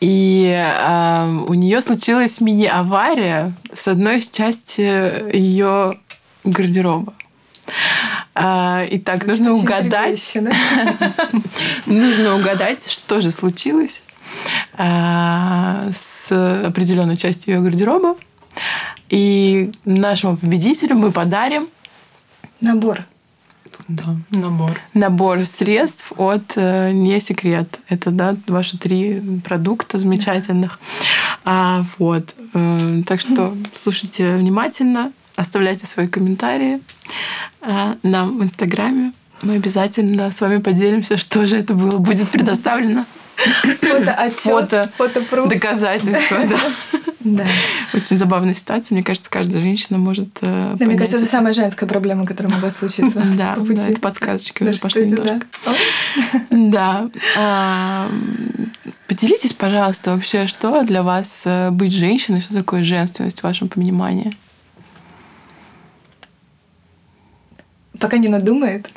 и 0.00 0.46
э, 0.48 1.44
у 1.48 1.54
нее 1.54 1.82
случилась 1.82 2.40
мини-авария 2.40 3.52
с 3.74 3.88
одной 3.88 4.18
из 4.18 4.30
части 4.30 5.36
ее 5.36 5.98
гардероба. 6.44 7.12
А, 8.34 8.84
итак, 8.88 9.24
Звучит 9.24 9.40
нужно 9.40 9.52
угадать. 9.54 10.38
Нужно 11.86 12.36
угадать, 12.36 12.88
что 12.88 13.20
же 13.20 13.32
случилось 13.32 14.02
а, 14.78 15.90
с 16.26 16.64
определенной 16.66 17.16
частью 17.16 17.54
ее 17.54 17.60
гардероба. 17.60 18.16
И 19.08 19.70
нашему 19.84 20.36
победителю 20.36 20.96
мы 20.96 21.12
подарим 21.12 21.68
набор. 22.60 23.04
Да, 23.88 24.16
набор. 24.30 24.80
Набор 24.94 25.46
средств 25.46 26.12
от 26.16 26.52
э, 26.56 26.90
не 26.92 27.20
секрет. 27.20 27.78
Это 27.88 28.10
да, 28.10 28.36
ваши 28.48 28.78
три 28.78 29.40
продукта 29.44 29.98
замечательных. 29.98 30.80
А, 31.44 31.84
вот. 31.98 32.34
Э, 32.54 33.02
так 33.06 33.20
что 33.20 33.54
слушайте 33.80 34.36
внимательно, 34.36 35.12
оставляйте 35.36 35.86
свои 35.86 36.08
комментарии 36.08 36.80
э, 37.60 37.94
нам 38.02 38.38
в 38.38 38.42
Инстаграме. 38.42 39.12
Мы 39.42 39.54
обязательно 39.56 40.30
с 40.30 40.40
вами 40.40 40.58
поделимся, 40.58 41.16
что 41.16 41.46
же 41.46 41.58
это 41.58 41.74
было. 41.74 41.98
Будет 41.98 42.28
предоставлено. 42.30 43.04
Фото, 43.80 44.14
отчет, 44.14 44.44
фото, 44.44 44.90
фото 44.96 45.46
доказательства, 45.48 46.38
да. 46.46 46.60
Да. 47.26 47.44
Очень 47.92 48.18
забавная 48.18 48.54
ситуация. 48.54 48.94
Мне 48.94 49.02
кажется, 49.02 49.28
каждая 49.28 49.60
женщина 49.60 49.98
может 49.98 50.28
э, 50.42 50.74
Да, 50.78 50.86
мне 50.86 50.96
кажется, 50.96 51.18
это 51.18 51.26
самая 51.26 51.52
женская 51.52 51.86
проблема, 51.86 52.24
которая 52.24 52.54
могла 52.54 52.70
случиться 52.70 53.18
Да, 53.36 53.56
да 53.56 53.88
это 53.88 54.00
подсказочки 54.00 54.62
уже 54.62 54.78
пошли 54.78 55.06
немножко. 55.06 55.46
Да. 56.50 57.10
А, 57.36 58.08
поделитесь, 59.08 59.52
пожалуйста, 59.52 60.12
вообще, 60.12 60.46
что 60.46 60.82
для 60.84 61.02
вас 61.02 61.42
э, 61.44 61.70
быть 61.70 61.92
женщиной, 61.92 62.40
что 62.40 62.54
такое 62.54 62.84
женственность 62.84 63.40
в 63.40 63.42
вашем 63.42 63.68
понимании? 63.68 64.36
Пока 67.98 68.18
не 68.18 68.28
надумает, 68.28 68.88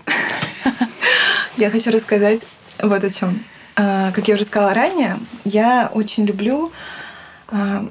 я 1.57 1.71
хочу 1.71 1.89
рассказать 1.89 2.45
вот 2.81 3.03
о 3.03 3.09
чем. 3.09 3.43
А, 3.81 4.11
как 4.11 4.27
я 4.27 4.33
уже 4.35 4.43
сказала 4.43 4.73
ранее, 4.73 5.17
я 5.45 5.89
очень 5.93 6.25
люблю 6.25 6.73
а, 7.47 7.87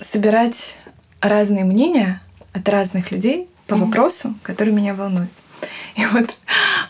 собирать 0.00 0.78
разные 1.20 1.64
мнения 1.64 2.22
от 2.52 2.68
разных 2.68 3.10
людей 3.10 3.48
по 3.66 3.74
mm-hmm. 3.74 3.78
вопросу, 3.86 4.34
который 4.44 4.72
меня 4.72 4.94
волнует. 4.94 5.30
И 5.96 6.06
вот 6.06 6.38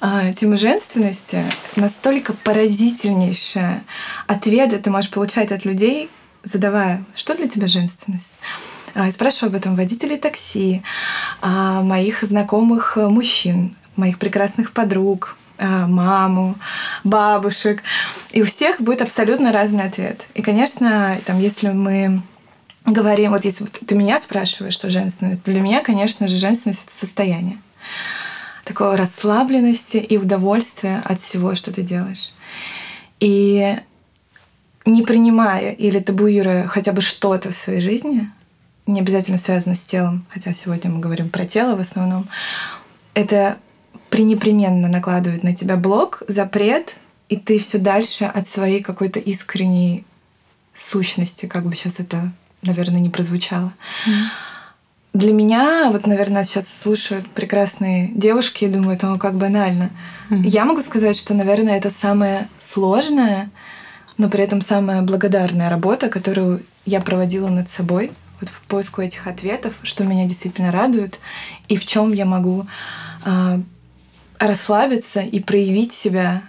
а, 0.01 0.35
тема 0.35 0.59
женственности 0.59 1.43
настолько 1.77 2.35
поразительнейшая. 2.35 3.85
Ответы 4.27 4.81
ты 4.81 4.91
можешь 4.91 5.11
получать 5.11 5.51
от 5.51 5.65
людей, 5.65 6.11
задавая, 6.45 7.03
что 7.15 7.35
для 7.35 7.49
тебя 7.49 7.67
женственность? 7.67 8.33
А, 8.95 9.11
спрашиваю 9.13 9.49
об 9.49 9.57
этом 9.57 9.77
водителей 9.77 10.19
такси, 10.19 10.83
а, 11.41 11.81
моих 11.81 12.23
знакомых 12.23 12.97
мужчин, 12.97 13.75
моих 13.97 14.19
прекрасных 14.19 14.73
подруг, 14.73 15.39
маму, 15.59 16.57
бабушек. 17.05 17.83
И 18.33 18.43
у 18.43 18.45
всех 18.45 18.81
будет 18.81 19.03
абсолютно 19.03 19.53
разный 19.53 19.85
ответ. 19.85 20.27
И, 20.35 20.43
конечно, 20.43 21.17
там, 21.27 21.39
если 21.39 21.69
мы 21.69 22.23
говорим, 22.85 23.33
вот 23.33 23.45
если 23.45 23.65
ты 23.65 23.95
меня 23.95 24.21
спрашиваешь, 24.21 24.75
что 24.75 24.91
женственность, 24.91 25.45
для 25.45 25.61
меня, 25.61 25.83
конечно 25.83 26.29
же, 26.29 26.37
женственность— 26.37 26.85
это 26.87 26.95
состояние 26.95 27.59
такой 28.67 28.97
расслабленности 28.97 29.97
и 29.97 30.19
удовольствия 30.19 31.01
от 31.05 31.21
всего, 31.21 31.55
что 31.55 31.73
ты 31.73 31.83
делаешь. 31.83 32.33
И 33.21 33.79
не 34.85 35.03
принимая 35.03 35.71
или 35.71 36.01
табуируя 36.01 36.67
хотя 36.67 36.93
бы 36.93 37.01
что-то 37.01 37.53
в 37.53 37.57
своей 37.57 37.81
жизни, 37.81 38.29
не 38.87 39.01
обязательно 39.01 39.39
связано 39.39 39.77
с 39.77 39.81
телом, 39.81 40.27
хотя 40.31 40.53
сегодня 40.53 40.91
мы 40.91 40.99
говорим 40.99 41.29
про 41.29 41.47
тело 41.47 41.77
в 41.77 41.81
основном, 41.81 42.29
это 43.15 43.57
пренепременно 44.11 44.89
накладывает 44.89 45.43
на 45.43 45.55
тебя 45.55 45.77
блок, 45.77 46.23
запрет, 46.29 46.97
и 47.29 47.37
ты 47.37 47.59
все 47.59 47.79
дальше 47.79 48.25
от 48.25 48.49
своей 48.49 48.83
какой-то 48.83 49.19
искренней 49.19 50.05
сущности, 50.75 51.47
как 51.47 51.65
бы 51.65 51.75
сейчас 51.75 52.01
это 52.01 52.33
наверное, 52.67 53.01
не 53.01 53.09
прозвучало. 53.09 53.73
Mm. 54.07 54.25
Для 55.15 55.33
меня, 55.33 55.91
вот, 55.91 56.07
наверное, 56.07 56.45
сейчас 56.45 56.69
слушают 56.69 57.29
прекрасные 57.31 58.09
девушки 58.09 58.65
и 58.65 58.69
думают, 58.69 59.03
ну, 59.03 59.19
как 59.19 59.35
банально. 59.35 59.91
Mm. 60.31 60.47
Я 60.47 60.65
могу 60.65 60.83
сказать, 60.83 61.17
что, 61.17 61.33
наверное, 61.33 61.79
это 61.79 61.91
самая 61.91 62.49
сложная, 62.59 63.51
но 64.19 64.29
при 64.29 64.45
этом 64.45 64.61
самая 64.61 65.03
благодарная 65.03 65.71
работа, 65.71 66.09
которую 66.09 66.63
я 66.85 67.01
проводила 67.01 67.49
над 67.49 67.71
собой, 67.71 68.13
вот 68.41 68.51
в 68.51 68.61
поиску 68.67 69.01
этих 69.01 69.27
ответов, 69.27 69.75
что 69.83 70.05
меня 70.05 70.27
действительно 70.27 70.71
радует 70.71 71.19
и 71.69 71.77
в 71.77 71.87
чем 71.87 72.13
я 72.13 72.27
могу 72.27 72.67
э, 73.25 73.61
расслабиться 74.39 75.21
и 75.21 75.41
проявить 75.41 75.93
себя 75.93 76.43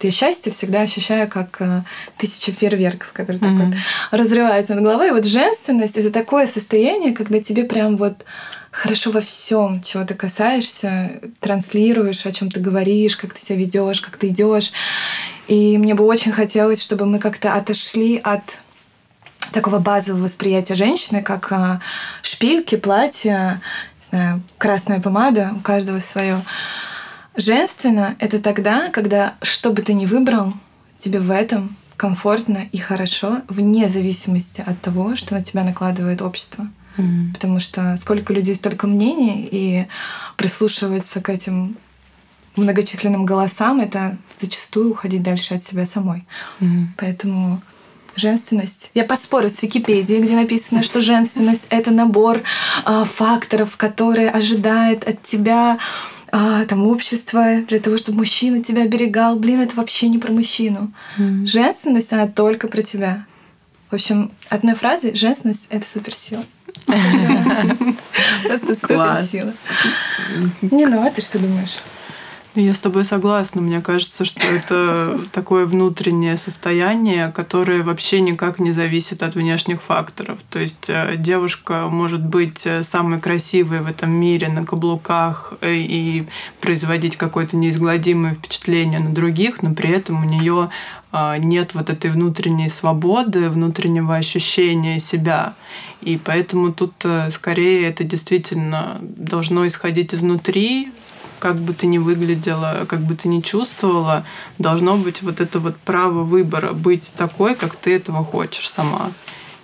вот 0.00 0.04
я 0.04 0.10
счастье 0.10 0.50
всегда 0.50 0.80
ощущаю 0.80 1.28
как 1.28 1.56
э, 1.60 1.82
тысяча 2.16 2.52
фейерверков, 2.52 3.12
которые 3.12 3.38
mm-hmm. 3.38 3.58
так 3.58 3.66
вот 3.66 4.18
разрываются 4.18 4.74
над 4.74 4.82
головой. 4.82 5.08
И 5.08 5.12
вот 5.12 5.26
женственность 5.26 5.98
это 5.98 6.10
такое 6.10 6.46
состояние, 6.46 7.12
когда 7.12 7.38
тебе 7.38 7.64
прям 7.64 7.98
вот 7.98 8.24
хорошо 8.70 9.10
во 9.10 9.20
всем, 9.20 9.82
чего 9.82 10.04
ты 10.04 10.14
касаешься, 10.14 11.20
транслируешь, 11.40 12.24
о 12.24 12.32
чем 12.32 12.50
ты 12.50 12.60
говоришь, 12.60 13.16
как 13.16 13.34
ты 13.34 13.42
себя 13.44 13.58
ведешь, 13.58 14.00
как 14.00 14.16
ты 14.16 14.28
идешь. 14.28 14.72
И 15.48 15.76
мне 15.76 15.94
бы 15.94 16.04
очень 16.04 16.32
хотелось, 16.32 16.82
чтобы 16.82 17.04
мы 17.04 17.18
как-то 17.18 17.54
отошли 17.54 18.18
от 18.22 18.60
такого 19.52 19.80
базового 19.80 20.22
восприятия 20.22 20.76
женщины, 20.76 21.22
как 21.22 21.50
а, 21.52 21.80
шпильки, 22.22 22.76
платья, 22.76 23.60
не 24.00 24.06
знаю, 24.08 24.42
красная 24.56 25.00
помада, 25.00 25.52
у 25.56 25.60
каждого 25.60 25.98
свое. 25.98 26.40
Женственно— 27.40 28.16
это 28.18 28.38
тогда, 28.38 28.90
когда 28.90 29.34
что 29.40 29.72
бы 29.72 29.80
ты 29.80 29.94
ни 29.94 30.04
выбрал, 30.04 30.52
тебе 30.98 31.20
в 31.20 31.30
этом 31.30 31.74
комфортно 31.96 32.66
и 32.70 32.76
хорошо, 32.76 33.40
вне 33.48 33.88
зависимости 33.88 34.62
от 34.66 34.78
того, 34.82 35.16
что 35.16 35.34
на 35.34 35.42
тебя 35.42 35.64
накладывает 35.64 36.20
общество. 36.20 36.68
Mm-hmm. 36.98 37.32
Потому 37.32 37.58
что 37.58 37.96
сколько 37.96 38.34
людей, 38.34 38.54
столько 38.54 38.86
мнений, 38.86 39.48
и 39.50 39.86
прислушиваться 40.36 41.22
к 41.22 41.30
этим 41.30 41.78
многочисленным 42.56 43.24
голосам— 43.24 43.80
это 43.80 44.18
зачастую 44.34 44.90
уходить 44.90 45.22
дальше 45.22 45.54
от 45.54 45.64
себя 45.64 45.86
самой. 45.86 46.26
Mm-hmm. 46.60 46.84
Поэтому 46.98 47.62
женственность. 48.16 48.90
Я 48.92 49.04
поспорю 49.04 49.48
с 49.48 49.62
Википедией, 49.62 50.20
где 50.20 50.36
написано, 50.36 50.82
что 50.82 51.00
женственность— 51.00 51.66
это 51.70 51.90
набор 51.90 52.42
э, 52.84 53.04
факторов, 53.04 53.78
которые 53.78 54.30
ожидает 54.30 55.08
от 55.08 55.22
тебя 55.22 55.78
а, 56.32 56.64
там 56.66 56.86
общество 56.86 57.62
для 57.66 57.80
того, 57.80 57.96
чтобы 57.96 58.18
мужчина 58.18 58.62
тебя 58.62 58.82
оберегал. 58.82 59.36
Блин, 59.36 59.60
это 59.60 59.76
вообще 59.76 60.08
не 60.08 60.18
про 60.18 60.32
мужчину. 60.32 60.92
Mm. 61.18 61.46
Женственность, 61.46 62.12
она 62.12 62.26
только 62.26 62.68
про 62.68 62.82
тебя. 62.82 63.26
В 63.90 63.94
общем, 63.94 64.30
одной 64.48 64.74
фразой 64.74 65.14
женственность— 65.14 65.66
это 65.70 65.86
суперсила. 65.88 66.44
Просто 68.44 68.76
суперсила. 68.76 69.52
Не, 70.62 70.86
ну 70.86 71.04
а 71.04 71.10
ты 71.10 71.20
что 71.20 71.38
думаешь? 71.38 71.82
Я 72.56 72.74
с 72.74 72.80
тобой 72.80 73.04
согласна. 73.04 73.60
Мне 73.60 73.80
кажется, 73.80 74.24
что 74.24 74.44
это 74.44 75.20
такое 75.30 75.66
внутреннее 75.66 76.36
состояние, 76.36 77.30
которое 77.30 77.84
вообще 77.84 78.20
никак 78.20 78.58
не 78.58 78.72
зависит 78.72 79.22
от 79.22 79.36
внешних 79.36 79.80
факторов. 79.80 80.40
То 80.50 80.58
есть 80.58 80.86
э, 80.88 81.14
девушка 81.16 81.86
может 81.88 82.26
быть 82.26 82.66
э, 82.66 82.82
самой 82.82 83.20
красивой 83.20 83.82
в 83.82 83.86
этом 83.86 84.10
мире 84.10 84.48
на 84.48 84.64
каблуках 84.64 85.54
э, 85.60 85.74
и 85.76 86.26
производить 86.60 87.16
какое-то 87.16 87.56
неизгладимое 87.56 88.34
впечатление 88.34 88.98
на 88.98 89.14
других, 89.14 89.62
но 89.62 89.72
при 89.72 89.90
этом 89.90 90.24
у 90.24 90.28
нее 90.28 90.70
нет 91.38 91.74
вот 91.74 91.90
этой 91.90 92.08
внутренней 92.08 92.68
свободы, 92.68 93.48
внутреннего 93.48 94.14
ощущения 94.14 95.00
себя. 95.00 95.54
И 96.02 96.16
поэтому 96.16 96.72
тут 96.72 97.04
скорее 97.30 97.88
это 97.88 98.04
действительно 98.04 98.98
должно 99.00 99.66
исходить 99.66 100.14
изнутри, 100.14 100.92
как 101.40 101.56
бы 101.56 101.74
ты 101.74 101.86
ни 101.86 101.98
выглядела, 101.98 102.86
как 102.88 103.00
бы 103.00 103.16
ты 103.16 103.28
ни 103.28 103.40
чувствовала, 103.40 104.24
должно 104.58 104.96
быть 104.96 105.22
вот 105.22 105.40
это 105.40 105.58
вот 105.58 105.76
право 105.78 106.22
выбора, 106.22 106.72
быть 106.72 107.12
такой, 107.16 107.56
как 107.56 107.74
ты 107.74 107.96
этого 107.96 108.22
хочешь 108.24 108.70
сама. 108.70 109.10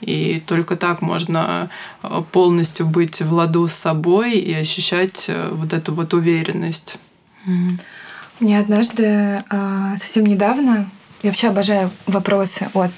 И 0.00 0.42
только 0.46 0.76
так 0.76 1.02
можно 1.02 1.70
э, 2.02 2.22
полностью 2.32 2.86
быть 2.86 3.22
в 3.22 3.32
ладу 3.32 3.66
с 3.68 3.72
собой 3.72 4.32
и 4.32 4.52
ощущать 4.52 5.26
э, 5.28 5.50
вот 5.52 5.72
эту 5.72 5.94
вот 5.94 6.12
уверенность. 6.12 6.98
Мне 8.40 8.58
однажды, 8.58 9.42
а, 9.48 9.96
совсем 9.96 10.26
недавно, 10.26 10.90
я 11.22 11.30
вообще 11.30 11.48
обожаю 11.48 11.90
вопросы 12.06 12.68
от 12.74 12.92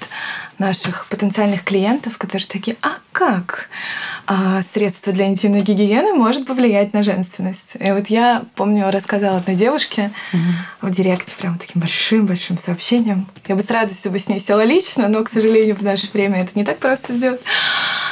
наших 0.58 1.06
потенциальных 1.06 1.62
клиентов, 1.62 2.18
которые 2.18 2.46
такие, 2.46 2.76
а 2.82 2.94
как? 3.12 3.68
А, 4.30 4.60
средство 4.60 5.10
для 5.10 5.26
интимной 5.26 5.62
гигиены 5.62 6.12
может 6.12 6.46
повлиять 6.46 6.92
на 6.92 7.02
женственность. 7.02 7.72
И 7.80 7.90
вот 7.92 8.08
я 8.08 8.44
помню, 8.56 8.90
рассказала 8.90 9.38
одной 9.38 9.56
девушке 9.56 10.10
угу. 10.34 10.88
в 10.88 10.90
директе 10.90 11.34
прям 11.34 11.56
таким 11.56 11.80
большим-большим 11.80 12.58
сообщением. 12.58 13.26
Я 13.46 13.56
бы 13.56 13.62
с 13.62 13.70
радостью 13.70 14.12
бы 14.12 14.18
с 14.18 14.28
ней 14.28 14.38
села 14.38 14.64
лично, 14.64 15.08
но, 15.08 15.24
к 15.24 15.30
сожалению, 15.30 15.76
в 15.76 15.82
наше 15.82 16.08
время 16.12 16.42
это 16.42 16.50
не 16.56 16.64
так 16.66 16.76
просто 16.76 17.14
сделать. 17.14 17.40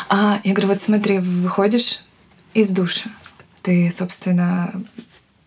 А, 0.08 0.40
я 0.42 0.54
говорю, 0.54 0.68
вот 0.68 0.80
смотри, 0.80 1.18
выходишь 1.18 2.00
из 2.54 2.70
душа. 2.70 3.10
Ты, 3.60 3.92
собственно, 3.92 4.72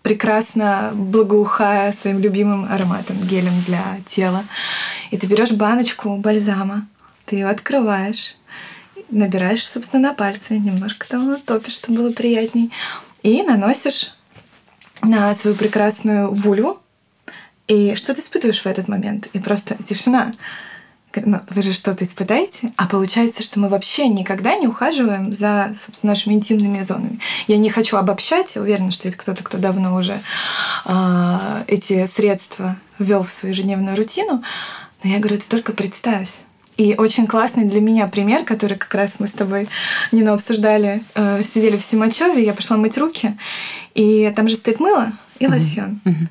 прекрасно 0.03 0.91
благоухая 0.93 1.93
своим 1.93 2.19
любимым 2.19 2.71
ароматом, 2.71 3.17
гелем 3.23 3.59
для 3.65 3.97
тела. 4.05 4.43
И 5.09 5.17
ты 5.17 5.25
берешь 5.25 5.49
баночку 5.49 6.15
бальзама, 6.17 6.87
ты 7.25 7.37
ее 7.37 7.47
открываешь, 7.47 8.35
набираешь, 9.11 9.65
собственно, 9.65 10.09
на 10.09 10.13
пальцы, 10.13 10.57
немножко 10.57 11.07
там 11.07 11.35
топишь, 11.41 11.75
чтобы 11.75 11.99
было 11.99 12.11
приятней, 12.11 12.71
и 13.23 13.43
наносишь 13.43 14.13
на 15.01 15.33
свою 15.35 15.55
прекрасную 15.55 16.31
вульву. 16.31 16.79
И 17.67 17.95
что 17.95 18.13
ты 18.13 18.21
испытываешь 18.21 18.61
в 18.61 18.65
этот 18.65 18.87
момент? 18.87 19.27
И 19.33 19.39
просто 19.39 19.75
тишина. 19.83 20.31
Ну, 21.15 21.39
вы 21.49 21.61
же 21.63 21.73
что-то 21.73 22.05
испытаете, 22.05 22.71
а 22.77 22.87
получается, 22.87 23.41
что 23.41 23.59
мы 23.59 23.67
вообще 23.67 24.07
никогда 24.07 24.55
не 24.55 24.67
ухаживаем 24.67 25.33
за 25.33 25.73
собственно, 25.75 26.11
нашими 26.11 26.35
интимными 26.35 26.83
зонами. 26.83 27.19
Я 27.47 27.57
не 27.57 27.71
хочу 27.71 27.97
обобщать, 27.97 28.55
уверена, 28.57 28.91
что 28.91 29.07
есть 29.07 29.17
кто-то, 29.17 29.43
кто 29.43 29.57
давно 29.57 29.95
уже 29.95 30.19
э, 30.85 31.63
эти 31.67 32.05
средства 32.05 32.75
ввел 32.99 33.23
в 33.23 33.31
свою 33.31 33.53
ежедневную 33.53 33.97
рутину, 33.97 34.43
но 35.03 35.09
я 35.09 35.17
говорю, 35.17 35.37
ты 35.37 35.47
только 35.47 35.73
представь. 35.73 36.29
И 36.79 36.95
очень 36.97 37.27
классный 37.27 37.65
для 37.65 37.81
меня 37.81 38.07
пример, 38.07 38.45
который 38.45 38.77
как 38.77 38.95
раз 38.95 39.15
мы 39.19 39.27
с 39.27 39.33
тобой, 39.33 39.67
Нина, 40.13 40.31
обсуждали, 40.31 41.03
э, 41.13 41.43
сидели 41.43 41.75
в 41.75 41.83
Симачеве, 41.83 42.41
я 42.41 42.53
пошла 42.53 42.77
мыть 42.77 42.97
руки, 42.97 43.37
и 43.95 44.31
там 44.33 44.47
же 44.47 44.55
стоит 44.55 44.79
мыло 44.79 45.11
и 45.39 45.43
mm-hmm. 45.43 45.49
лосьон. 45.49 45.99
Mm-hmm. 46.05 46.27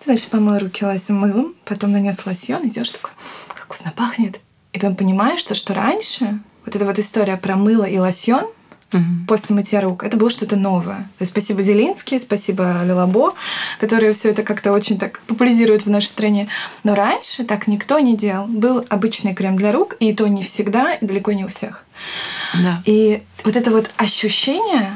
Ты, 0.00 0.04
значит, 0.04 0.26
помыл 0.26 0.58
руки 0.58 0.84
лосьон 0.84 1.20
мылом, 1.20 1.54
потом 1.64 1.92
нанес 1.92 2.18
лосьон, 2.26 2.66
идешь 2.66 2.90
такой, 2.90 3.12
вкусно 3.54 3.92
пахнет. 3.94 4.40
И 4.72 4.80
прям 4.80 4.96
понимаешь, 4.96 5.38
что, 5.38 5.54
что 5.54 5.72
раньше 5.72 6.40
вот 6.66 6.74
эта 6.74 6.84
вот 6.84 6.98
история 6.98 7.36
про 7.36 7.54
мыло 7.54 7.84
и 7.84 7.96
лосьон 7.96 8.46
угу. 8.92 9.04
после 9.26 9.54
мытья 9.54 9.80
рук, 9.80 10.04
это 10.04 10.16
было 10.16 10.30
что-то 10.30 10.56
новое. 10.56 11.08
То 11.18 11.22
есть 11.22 11.32
спасибо 11.32 11.62
Зелинский, 11.62 12.20
спасибо 12.20 12.82
Лилабо, 12.84 13.34
которые 13.80 14.12
все 14.12 14.30
это 14.30 14.42
как-то 14.42 14.72
очень 14.72 14.98
так 14.98 15.20
популяризируют 15.26 15.84
в 15.84 15.90
нашей 15.90 16.06
стране. 16.06 16.48
Но 16.84 16.94
раньше 16.94 17.44
так 17.44 17.66
никто 17.66 17.98
не 17.98 18.16
делал. 18.16 18.46
Был 18.46 18.84
обычный 18.88 19.34
крем 19.34 19.56
для 19.56 19.72
рук, 19.72 19.96
и 20.00 20.12
то 20.12 20.26
не 20.26 20.42
всегда, 20.42 20.94
и 20.94 21.04
далеко 21.04 21.32
не 21.32 21.44
у 21.44 21.48
всех. 21.48 21.84
Да. 22.54 22.82
И 22.84 23.22
вот 23.44 23.56
это 23.56 23.70
вот 23.70 23.90
ощущение 23.96 24.92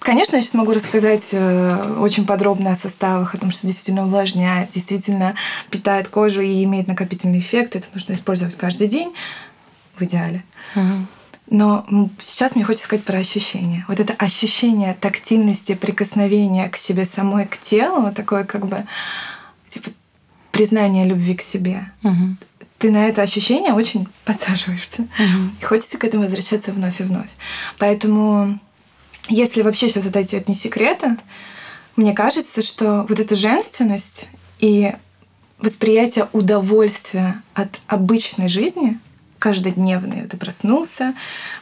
Конечно, 0.00 0.36
я 0.36 0.42
сейчас 0.42 0.54
могу 0.54 0.72
рассказать 0.72 1.30
э, 1.32 1.96
очень 1.98 2.24
подробно 2.24 2.72
о 2.72 2.76
составах, 2.76 3.34
о 3.34 3.38
том, 3.38 3.50
что 3.50 3.66
действительно 3.66 4.06
увлажняет, 4.06 4.70
действительно 4.70 5.34
питает 5.70 6.08
кожу 6.08 6.40
и 6.40 6.64
имеет 6.64 6.86
накопительный 6.86 7.40
эффект. 7.40 7.76
Это 7.76 7.88
нужно 7.92 8.12
использовать 8.12 8.54
каждый 8.54 8.86
день 8.86 9.12
в 9.96 10.02
идеале. 10.02 10.44
Угу. 10.76 11.06
Но 11.50 11.86
сейчас 12.18 12.54
мне 12.54 12.64
хочется 12.64 12.84
сказать 12.84 13.04
про 13.04 13.18
ощущение. 13.18 13.84
Вот 13.88 14.00
это 14.00 14.12
ощущение 14.14 14.94
тактильности, 14.94 15.74
прикосновения 15.74 16.68
к 16.68 16.76
себе 16.76 17.06
самой, 17.06 17.46
к 17.46 17.58
телу, 17.58 18.12
такое 18.12 18.44
как 18.44 18.66
бы 18.66 18.84
типа 19.68 19.90
признание 20.52 21.06
любви 21.06 21.34
к 21.34 21.42
себе. 21.42 21.90
Угу. 22.02 22.36
Ты 22.78 22.90
на 22.90 23.06
это 23.08 23.22
ощущение 23.22 23.72
очень 23.72 24.08
подсаживаешься. 24.24 25.02
Угу. 25.02 25.54
И 25.60 25.64
хочется 25.64 25.98
к 25.98 26.04
этому 26.04 26.24
возвращаться 26.24 26.72
вновь 26.72 27.00
и 27.00 27.04
вновь. 27.04 27.30
Поэтому 27.78 28.58
если 29.28 29.62
вообще 29.62 29.88
сейчас 29.88 30.06
отойти 30.06 30.36
от 30.36 30.48
не 30.48 30.54
секрета, 30.54 31.16
мне 31.96 32.12
кажется, 32.12 32.62
что 32.62 33.06
вот 33.08 33.18
эта 33.18 33.34
женственность 33.34 34.28
и 34.58 34.92
восприятие 35.58 36.28
удовольствия 36.32 37.42
от 37.54 37.80
обычной 37.86 38.48
жизни, 38.48 38.98
каждодневной, 39.38 40.22
ты 40.26 40.36
проснулся, 40.36 41.14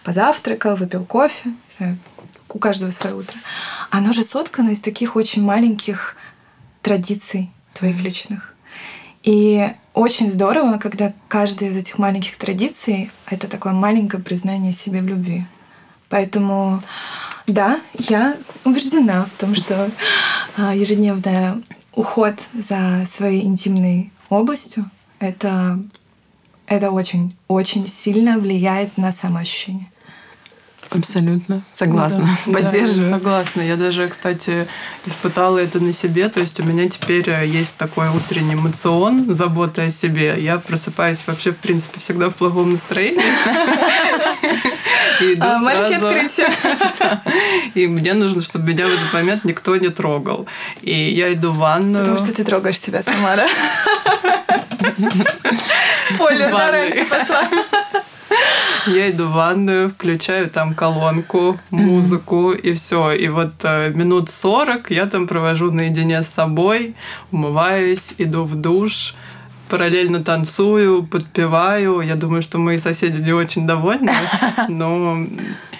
позавтракал, 0.03 0.77
выпил 0.77 1.05
кофе, 1.05 1.55
у 2.49 2.59
каждого 2.59 2.91
свое 2.91 3.15
утро, 3.15 3.37
оно 3.91 4.13
же 4.13 4.23
соткано 4.25 4.71
из 4.71 4.81
таких 4.81 5.17
очень 5.17 5.43
маленьких 5.43 6.17
традиций 6.81 7.51
твоих 7.75 8.01
личных. 8.01 8.55
И 9.23 9.69
очень 9.93 10.31
здорово, 10.31 10.79
когда 10.79 11.13
каждая 11.29 11.71
из 11.71 11.77
этих 11.77 11.99
маленьких 11.99 12.37
традиций— 12.37 13.11
это 13.27 13.49
такое 13.49 13.73
маленькое 13.73 14.23
признание 14.23 14.73
себе 14.73 15.01
в 15.01 15.07
любви. 15.07 15.45
Поэтому 16.09 16.83
да, 17.47 17.81
я 17.99 18.37
убеждена 18.65 19.27
в 19.27 19.37
том, 19.37 19.55
что 19.55 19.91
а, 20.57 20.75
ежедневный 20.75 21.63
уход 21.93 22.35
за 22.53 23.05
своей 23.07 23.45
интимной 23.45 24.13
областью 24.29 24.91
это, 25.19 25.81
это 26.67 26.91
очень, 26.91 27.37
очень 27.49 27.87
сильно 27.89 28.39
влияет 28.39 28.97
на 28.97 29.13
самоощущение. 29.13 29.87
Абсолютно. 30.91 31.63
Согласна. 31.73 32.29
Да, 32.47 32.53
Поддерживаю. 32.53 33.11
Да, 33.11 33.19
согласна. 33.19 33.61
Я 33.63 33.77
даже, 33.77 34.09
кстати, 34.09 34.67
испытала 35.05 35.59
это 35.59 35.81
на 35.81 35.93
себе. 35.93 36.29
То 36.29 36.41
есть 36.41 36.59
у 36.61 36.63
меня 36.63 36.89
теперь 36.89 37.29
э, 37.29 37.47
есть 37.47 37.75
такой 37.77 38.09
утренний 38.09 38.55
эмоцион, 38.55 39.35
забота 39.35 39.83
о 39.83 39.91
себе. 39.91 40.37
Я 40.39 40.59
просыпаюсь 40.59 41.19
вообще, 41.27 41.53
в 41.53 41.57
принципе, 41.57 41.99
всегда 41.99 42.31
в 42.31 42.37
плохом 42.37 42.73
настроении. 42.73 43.21
А, 45.41 45.59
маленькие 45.59 45.97
открытия. 45.97 47.23
И 47.75 47.87
мне 47.87 48.13
нужно, 48.13 48.43
чтобы 48.43 48.73
меня 48.73 48.87
в 48.87 48.91
этот 48.91 49.13
момент 49.15 49.45
никто 49.45 49.75
не 49.77 49.89
трогал. 49.89 50.47
И 50.83 50.93
я 50.93 51.33
иду 51.33 51.53
в 51.53 51.57
ванную. 51.57 52.05
Потому 52.05 52.19
что 52.19 52.35
ты 52.35 52.45
трогаешь 52.45 52.79
себя 52.79 53.03
сама, 53.03 53.37
да? 53.37 53.49
Спойлер, 56.15 56.51
да, 56.51 56.71
раньше 56.71 57.05
пошла. 57.05 57.49
Я 58.87 59.11
иду 59.11 59.27
в 59.27 59.33
ванную, 59.33 59.89
включаю 59.89 60.49
там 60.49 60.75
колонку, 60.75 61.59
музыку 61.71 62.53
и 62.53 62.75
все. 62.75 63.13
И 63.13 63.29
вот 63.29 63.53
э, 63.65 63.91
минут 63.91 64.31
40 64.31 64.91
я 64.91 65.07
там 65.07 65.27
провожу 65.27 65.73
наедине 65.73 66.23
с 66.23 66.29
собой, 66.29 66.95
умываюсь, 67.33 68.15
иду 68.19 68.45
в 68.45 68.55
душ, 68.55 69.15
параллельно 69.69 70.23
танцую, 70.23 71.05
подпеваю. 71.05 72.01
Я 72.01 72.15
думаю, 72.15 72.43
что 72.43 72.59
мои 72.59 72.79
соседи 72.79 73.21
не 73.21 73.33
очень 73.33 73.67
довольны, 73.67 74.13
но 74.69 75.27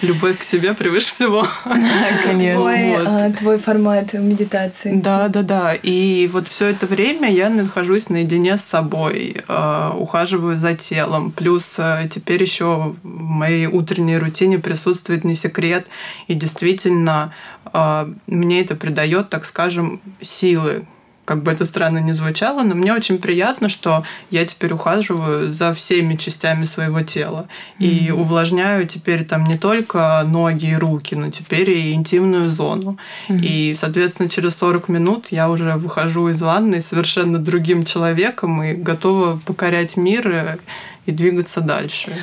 любовь 0.03 0.39
к 0.39 0.45
себе 0.45 0.75
превыше 0.75 1.09
всего. 1.09 1.47
Конечно. 2.25 2.63
Твой, 2.63 2.91
вот. 2.91 3.07
а, 3.07 3.33
твой 3.33 3.59
формат 3.59 4.13
медитации. 4.13 4.95
Да, 4.97 5.29
да, 5.29 5.43
да. 5.43 5.75
И 5.75 6.29
вот 6.33 6.49
все 6.49 6.67
это 6.67 6.87
время 6.87 7.31
я 7.31 7.49
нахожусь 7.49 8.09
наедине 8.09 8.57
с 8.57 8.63
собой, 8.63 9.43
э, 9.47 9.91
ухаживаю 9.97 10.59
за 10.59 10.75
телом. 10.75 11.31
Плюс 11.31 11.75
э, 11.79 12.09
теперь 12.11 12.43
еще 12.43 12.95
в 13.03 13.21
моей 13.21 13.67
утренней 13.67 14.19
рутине 14.19 14.59
присутствует 14.59 15.25
не 15.25 15.35
секрет. 15.35 15.87
И 16.27 16.35
действительно, 16.35 17.33
э, 17.73 18.13
мне 18.27 18.61
это 18.61 18.77
придает, 18.77 19.31
так 19.31 19.45
скажем, 19.45 20.01
силы 20.21 20.85
как 21.27 21.43
бы 21.43 21.51
это 21.51 21.65
странно 21.65 21.99
не 21.99 22.13
звучало, 22.13 22.63
но 22.63 22.75
мне 22.75 22.95
очень 22.95 23.19
приятно, 23.19 23.69
что 23.69 24.05
я 24.31 24.47
теперь 24.47 24.73
ухаживаю 24.73 25.53
за 25.53 25.75
всеми 25.75 26.15
частями 26.15 26.65
своего 26.65 27.03
тела. 27.03 27.49
Mm-hmm. 27.79 27.87
И 27.87 28.11
увлажняю 28.13 28.87
теперь 28.87 29.25
там 29.25 29.45
не 29.45 29.59
только 29.59 30.23
ноги 30.25 30.71
и 30.71 30.77
руки, 30.77 31.15
но 31.17 31.31
теперь 31.31 31.69
и 31.71 31.93
интимную 31.93 32.51
зону. 32.51 32.97
Mm-hmm. 33.29 33.41
И, 33.43 33.77
соответственно, 33.79 34.29
через 34.29 34.55
40 34.57 34.89
минут 34.89 35.27
я 35.31 35.51
уже 35.51 35.73
выхожу 35.73 36.29
из 36.29 36.41
ванны 36.41 36.81
совершенно 36.81 37.39
другим 37.39 37.85
человеком 37.85 38.63
и 38.63 38.75
готова 38.75 39.41
покорять 39.45 39.97
мир 39.97 40.59
и 41.07 41.13
двигаться 41.13 41.61
дальше. 41.61 42.17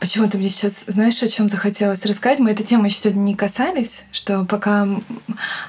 Почему-то 0.00 0.38
мне 0.38 0.48
сейчас, 0.48 0.84
знаешь, 0.86 1.22
о 1.22 1.28
чем 1.28 1.50
захотелось 1.50 2.06
рассказать? 2.06 2.38
Мы 2.38 2.52
этой 2.52 2.64
темы 2.64 2.86
еще 2.86 3.00
сегодня 3.00 3.20
не 3.20 3.34
касались, 3.34 4.04
что 4.12 4.46
пока 4.46 4.86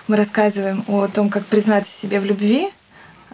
мы 0.07 0.15
рассказываем 0.15 0.85
о 0.87 1.07
том, 1.07 1.29
как 1.29 1.45
признаться 1.45 1.91
себе 1.91 2.21
в 2.21 2.25
любви 2.25 2.69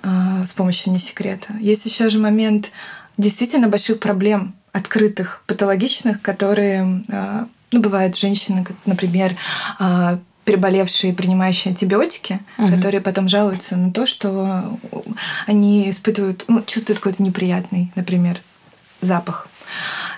э, 0.02 0.44
с 0.48 0.54
помощью 0.54 0.92
не 0.92 0.98
секрета, 0.98 1.54
есть 1.60 1.86
еще 1.86 2.10
же 2.10 2.18
момент 2.18 2.72
действительно 3.16 3.68
больших 3.68 4.00
проблем, 4.00 4.56
открытых, 4.72 5.44
патологичных, 5.46 6.20
которые, 6.20 7.04
э, 7.08 7.46
ну, 7.72 7.80
бывают 7.80 8.18
женщины, 8.18 8.66
например, 8.88 9.36
э, 9.80 10.18
переболевшие, 10.46 11.14
принимающие 11.14 11.74
антибиотики, 11.74 12.40
угу. 12.58 12.70
которые 12.70 13.02
потом 13.02 13.28
жалуются 13.28 13.76
на 13.76 13.92
то, 13.92 14.08
что 14.08 14.80
они 15.46 15.92
испытывают, 15.92 16.46
ну, 16.48 16.64
чувствуют 16.66 17.00
какой-то 17.00 17.22
неприятный, 17.22 17.92
например, 17.96 18.42
запах 19.02 19.48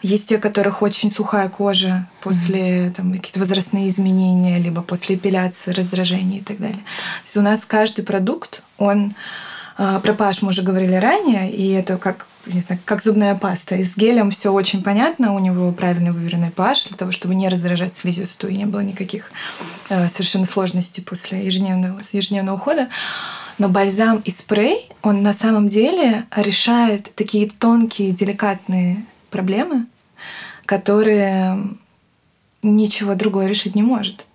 есть 0.02 0.28
те, 0.28 0.38
у 0.38 0.40
которых 0.40 0.82
очень 0.82 1.12
сухая 1.12 1.50
кожа 1.50 2.08
после 2.22 2.60
mm-hmm. 2.60 2.92
там, 2.92 3.14
какие-то 3.14 3.40
возрастные 3.40 3.90
изменения, 3.90 4.60
либо 4.60 4.82
после 4.82 5.16
эпиляции, 5.16 5.72
раздражения 5.72 6.40
и 6.40 6.44
так 6.44 6.58
далее. 6.58 6.78
То 6.78 7.26
есть 7.26 7.38
у 7.38 7.42
нас 7.42 7.66
каждый 7.66 8.04
продукт, 8.04 8.64
он 8.78 9.14
А, 9.82 10.02
про 10.02 10.12
pH 10.12 10.40
мы 10.42 10.50
уже 10.50 10.62
говорили 10.62 10.96
ранее, 10.96 11.50
и 11.50 11.72
это 11.72 11.98
как, 11.98 12.28
не 12.46 12.60
знаю, 12.60 12.82
как 12.84 13.02
зубная 13.02 13.34
паста. 13.34 13.76
И 13.76 13.86
с 13.86 13.96
гелем 13.96 14.30
все 14.30 14.52
очень 14.52 14.84
понятно, 14.84 15.34
у 15.34 15.40
него 15.40 15.72
правильно 15.72 16.12
выверенный 16.12 16.50
pH 16.50 16.90
для 16.90 16.98
того, 16.98 17.14
чтобы 17.14 17.34
не 17.34 17.48
раздражать 17.48 17.94
слизистую, 17.94 18.52
и 18.52 18.58
не 18.58 18.66
было 18.66 18.82
никаких 18.82 19.32
э, 19.90 20.10
совершенно 20.10 20.46
сложностей 20.46 21.02
после 21.02 21.46
ежедневного, 21.46 22.02
ежедневного 22.12 22.58
ухода. 22.58 22.90
Но 23.58 23.70
бальзам 23.70 24.22
и 24.26 24.32
спрей, 24.32 24.90
он 25.02 25.24
на 25.24 25.32
самом 25.32 25.70
деле 25.70 26.26
решает 26.36 27.16
такие 27.16 27.50
тонкие, 27.50 28.12
деликатные 28.12 29.06
проблемы, 29.30 29.86
которые 30.66 31.58
ничего 32.62 33.16
другое 33.16 33.48
решить 33.48 33.76
не 33.76 33.84
может. 33.84 34.28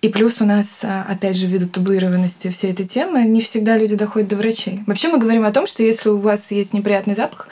И 0.00 0.08
плюс 0.08 0.40
у 0.40 0.44
нас, 0.44 0.80
а, 0.82 1.06
опять 1.08 1.36
же, 1.36 1.46
ввиду 1.46 1.68
табуированности 1.68 2.48
всей 2.48 2.72
этой 2.72 2.86
темы, 2.86 3.22
не 3.22 3.40
всегда 3.40 3.76
люди 3.76 3.94
доходят 3.94 4.28
до 4.28 4.36
врачей. 4.36 4.82
Вообще 4.86 5.08
мы 5.08 5.18
говорим 5.18 5.44
о 5.44 5.52
том, 5.52 5.66
что 5.66 5.82
если 5.82 6.08
у 6.08 6.16
вас 6.16 6.50
есть 6.50 6.72
неприятный 6.72 7.14
запах 7.14 7.48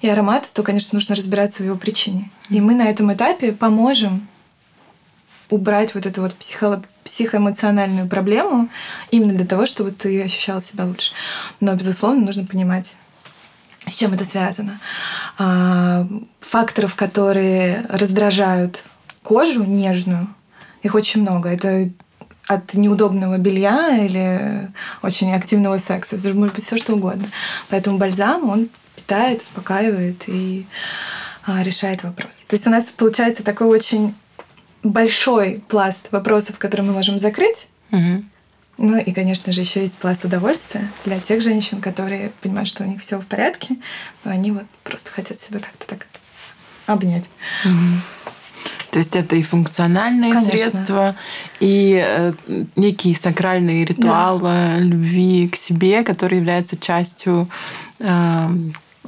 и 0.00 0.08
аромат, 0.08 0.50
то, 0.52 0.62
конечно, 0.62 0.96
нужно 0.96 1.14
разбираться 1.14 1.62
в 1.62 1.66
его 1.66 1.76
причине. 1.76 2.30
И 2.50 2.60
мы 2.60 2.74
на 2.74 2.88
этом 2.88 3.12
этапе 3.12 3.52
поможем 3.52 4.26
убрать 5.50 5.94
вот 5.94 6.06
эту 6.06 6.22
вот 6.22 6.34
психо 6.34 6.82
психоэмоциональную 7.04 8.08
проблему 8.08 8.70
именно 9.10 9.34
для 9.34 9.46
того, 9.46 9.66
чтобы 9.66 9.90
ты 9.90 10.22
ощущал 10.22 10.60
себя 10.60 10.86
лучше. 10.86 11.12
Но, 11.60 11.74
безусловно, 11.74 12.24
нужно 12.24 12.46
понимать, 12.46 12.96
с 13.86 13.94
чем 13.94 14.12
это 14.14 14.24
связано. 14.24 14.78
А, 15.38 16.06
факторов, 16.40 16.94
которые 16.94 17.84
раздражают 17.88 18.84
кожу 19.22 19.64
нежную, 19.64 20.28
их 20.82 20.94
очень 20.94 21.22
много. 21.22 21.48
Это 21.48 21.90
от 22.46 22.74
неудобного 22.74 23.38
белья 23.38 23.96
или 23.96 24.70
очень 25.02 25.32
активного 25.34 25.78
секса. 25.78 26.16
Это 26.16 26.34
может 26.34 26.54
быть 26.54 26.64
все 26.64 26.76
что 26.76 26.94
угодно. 26.94 27.26
Поэтому 27.70 27.98
бальзам, 27.98 28.48
он 28.48 28.68
питает, 28.96 29.40
успокаивает 29.40 30.24
и 30.26 30.66
а, 31.46 31.62
решает 31.62 32.02
вопрос. 32.04 32.44
То 32.46 32.56
есть 32.56 32.66
у 32.66 32.70
нас 32.70 32.84
получается 32.84 33.42
такой 33.42 33.66
очень 33.68 34.14
большой 34.82 35.62
пласт 35.68 36.08
вопросов, 36.10 36.58
которые 36.58 36.86
мы 36.86 36.92
можем 36.92 37.18
закрыть. 37.18 37.66
Угу. 37.90 38.24
Ну 38.76 38.98
и, 38.98 39.12
конечно 39.12 39.52
же, 39.52 39.60
еще 39.60 39.82
есть 39.82 39.98
пласт 39.98 40.24
удовольствия 40.24 40.90
для 41.04 41.20
тех 41.20 41.40
женщин, 41.40 41.80
которые 41.80 42.30
понимают, 42.40 42.68
что 42.68 42.82
у 42.82 42.86
них 42.86 43.00
все 43.00 43.18
в 43.20 43.26
порядке, 43.26 43.76
но 44.24 44.32
они 44.32 44.50
вот 44.50 44.64
просто 44.82 45.10
хотят 45.10 45.40
себя 45.40 45.60
как-то 45.60 45.86
так 45.86 46.06
обнять. 46.86 47.24
Угу. 47.64 47.72
То 48.90 48.98
есть 48.98 49.16
это 49.16 49.36
и 49.36 49.42
функциональные 49.42 50.32
Конечно. 50.32 50.56
средства, 50.56 51.16
и 51.58 52.00
э, 52.00 52.32
некий 52.76 53.14
сакральный 53.14 53.84
ритуал 53.84 54.38
да. 54.38 54.78
любви 54.78 55.48
к 55.48 55.56
себе, 55.56 56.04
который 56.04 56.38
является 56.38 56.76
частью 56.76 57.48
э, 57.98 58.48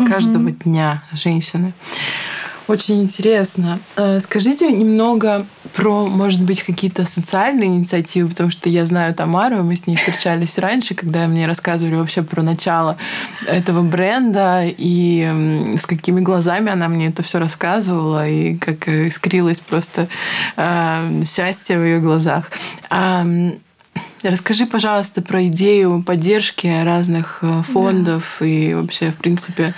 каждого 0.09 0.49
угу. 0.49 0.57
дня 0.65 1.05
женщины. 1.13 1.73
Очень 2.69 3.03
интересно. 3.03 3.79
Э, 3.97 4.19
скажите 4.21 4.73
немного 4.73 5.47
про, 5.75 6.07
может 6.07 6.43
быть, 6.43 6.63
какие-то 6.63 7.05
социальные 7.05 7.69
инициативы, 7.69 8.29
потому 8.29 8.51
что 8.51 8.69
я 8.69 8.87
знаю 8.87 9.15
Тамару, 9.15 9.63
мы 9.63 9.77
с 9.77 9.87
ней 9.87 9.97
встречались 9.97 10.59
раньше, 10.59 10.95
когда 10.95 11.27
мне 11.29 11.47
рассказывали 11.47 11.95
вообще 11.95 12.23
про 12.23 12.43
начало 12.43 12.97
этого 13.47 13.83
бренда 13.83 14.63
и 14.65 15.77
с 15.81 15.87
какими 15.87 16.21
глазами 16.21 16.73
она 16.73 16.89
мне 16.89 17.09
это 17.09 17.23
все 17.23 17.39
рассказывала 17.39 18.29
и 18.29 18.57
как 18.57 18.89
искрилось 18.89 19.61
просто 19.61 20.09
э, 20.57 21.23
счастье 21.25 21.79
в 21.79 21.85
ее 21.85 22.01
глазах. 22.01 22.51
А, 22.91 23.25
Расскажи, 24.23 24.67
пожалуйста, 24.67 25.23
про 25.23 25.47
идею 25.47 26.03
поддержки 26.03 26.67
разных 26.67 27.41
э, 27.43 27.63
фондов 27.63 28.37
да. 28.41 28.47
и 28.47 28.75
вообще, 28.75 29.11
в 29.11 29.17
принципе, 29.17 29.75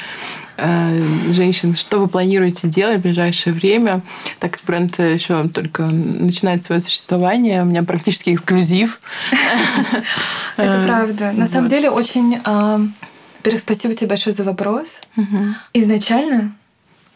Э, 0.60 0.98
женщин, 1.30 1.76
что 1.76 2.00
вы 2.00 2.08
планируете 2.08 2.66
делать 2.66 2.98
в 2.98 3.02
ближайшее 3.02 3.54
время, 3.54 4.02
так 4.40 4.54
как 4.54 4.64
бренд 4.64 4.98
еще 4.98 5.46
только 5.48 5.84
начинает 5.84 6.64
свое 6.64 6.80
существование, 6.80 7.62
у 7.62 7.64
меня 7.64 7.84
практически 7.84 8.34
эксклюзив. 8.34 9.00
Это 10.56 10.84
правда. 10.84 11.30
На 11.30 11.46
самом 11.46 11.68
деле 11.68 11.90
очень... 11.90 12.40
А, 12.42 12.80
во-первых, 13.38 13.60
спасибо 13.60 13.94
тебе 13.94 14.08
большое 14.08 14.34
за 14.34 14.42
вопрос. 14.42 15.00
Изначально, 15.74 16.56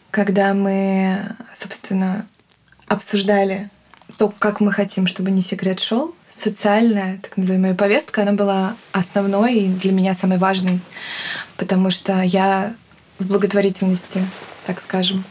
когда 0.09 0.53
мы, 0.53 1.35
собственно, 1.53 2.25
обсуждали 2.87 3.69
то, 4.17 4.33
как 4.39 4.61
мы 4.61 4.71
хотим, 4.71 5.05
чтобы 5.05 5.31
не 5.31 5.41
секрет 5.41 5.81
шел, 5.81 6.15
социальная, 6.35 7.19
так 7.19 7.37
называемая 7.37 7.75
повестка, 7.75 8.23
она 8.23 8.33
была 8.33 8.75
основной 8.91 9.55
и 9.55 9.67
для 9.67 9.91
меня 9.91 10.13
самой 10.13 10.37
важной, 10.37 10.79
потому 11.57 11.89
что 11.89 12.21
я 12.21 12.73
в 13.19 13.27
благотворительности, 13.27 14.25
так 14.65 14.81
скажем, 14.81 15.23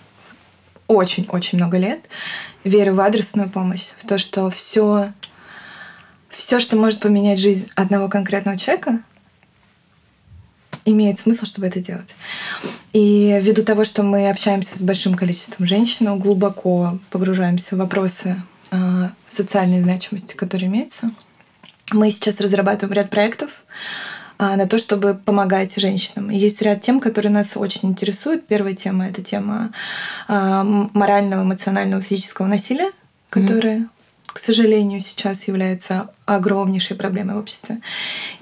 очень-очень 0.86 1.58
много 1.58 1.78
лет. 1.78 2.00
Верю 2.64 2.94
в 2.94 3.00
адресную 3.00 3.48
помощь, 3.50 3.88
в 3.98 4.06
то, 4.06 4.18
что 4.18 4.50
все, 4.50 5.12
все, 6.28 6.60
что 6.60 6.76
может 6.76 7.00
поменять 7.00 7.40
жизнь 7.40 7.68
одного 7.74 8.08
конкретного 8.08 8.56
человека, 8.56 9.00
имеет 10.84 11.18
смысл, 11.18 11.46
чтобы 11.46 11.66
это 11.66 11.80
делать. 11.80 12.14
И 12.92 13.38
ввиду 13.40 13.62
того, 13.62 13.84
что 13.84 14.02
мы 14.02 14.28
общаемся 14.28 14.78
с 14.78 14.82
большим 14.82 15.14
количеством 15.14 15.66
женщин, 15.66 16.18
глубоко 16.18 16.98
погружаемся 17.10 17.74
в 17.74 17.78
вопросы 17.78 18.36
э, 18.72 19.08
социальной 19.28 19.82
значимости, 19.82 20.35
которые 20.35 20.68
имеются, 20.68 21.12
мы 21.92 22.11
сейчас 22.11 22.40
разрабатываем 22.40 22.94
ряд 22.94 23.11
проектов, 23.11 23.50
а, 24.38 24.56
на 24.56 24.66
то, 24.66 24.76
чтобы 24.76 25.14
помогать 25.14 25.76
женщинам. 25.76 26.28
есть 26.30 26.61
ряд 26.62 26.82
тем, 26.82 26.98
которые 26.98 27.30
нас 27.30 27.56
очень 27.56 27.90
интересуют. 27.90 28.46
Первая 28.46 28.74
тема— 28.74 29.06
это 29.08 29.22
тема 29.22 29.72
а, 30.26 30.64
морального, 30.64 31.42
эмоционального, 31.42 32.02
физического 32.02 32.46
насилия, 32.46 32.90
которое 33.30 33.78
mm-hmm 33.78 33.88
к 34.32 34.38
сожалению, 34.38 35.00
сейчас 35.00 35.46
является 35.46 36.08
огромнейшей 36.24 36.96
проблемой 36.96 37.35
в 37.35 37.38
обществе. 37.40 37.80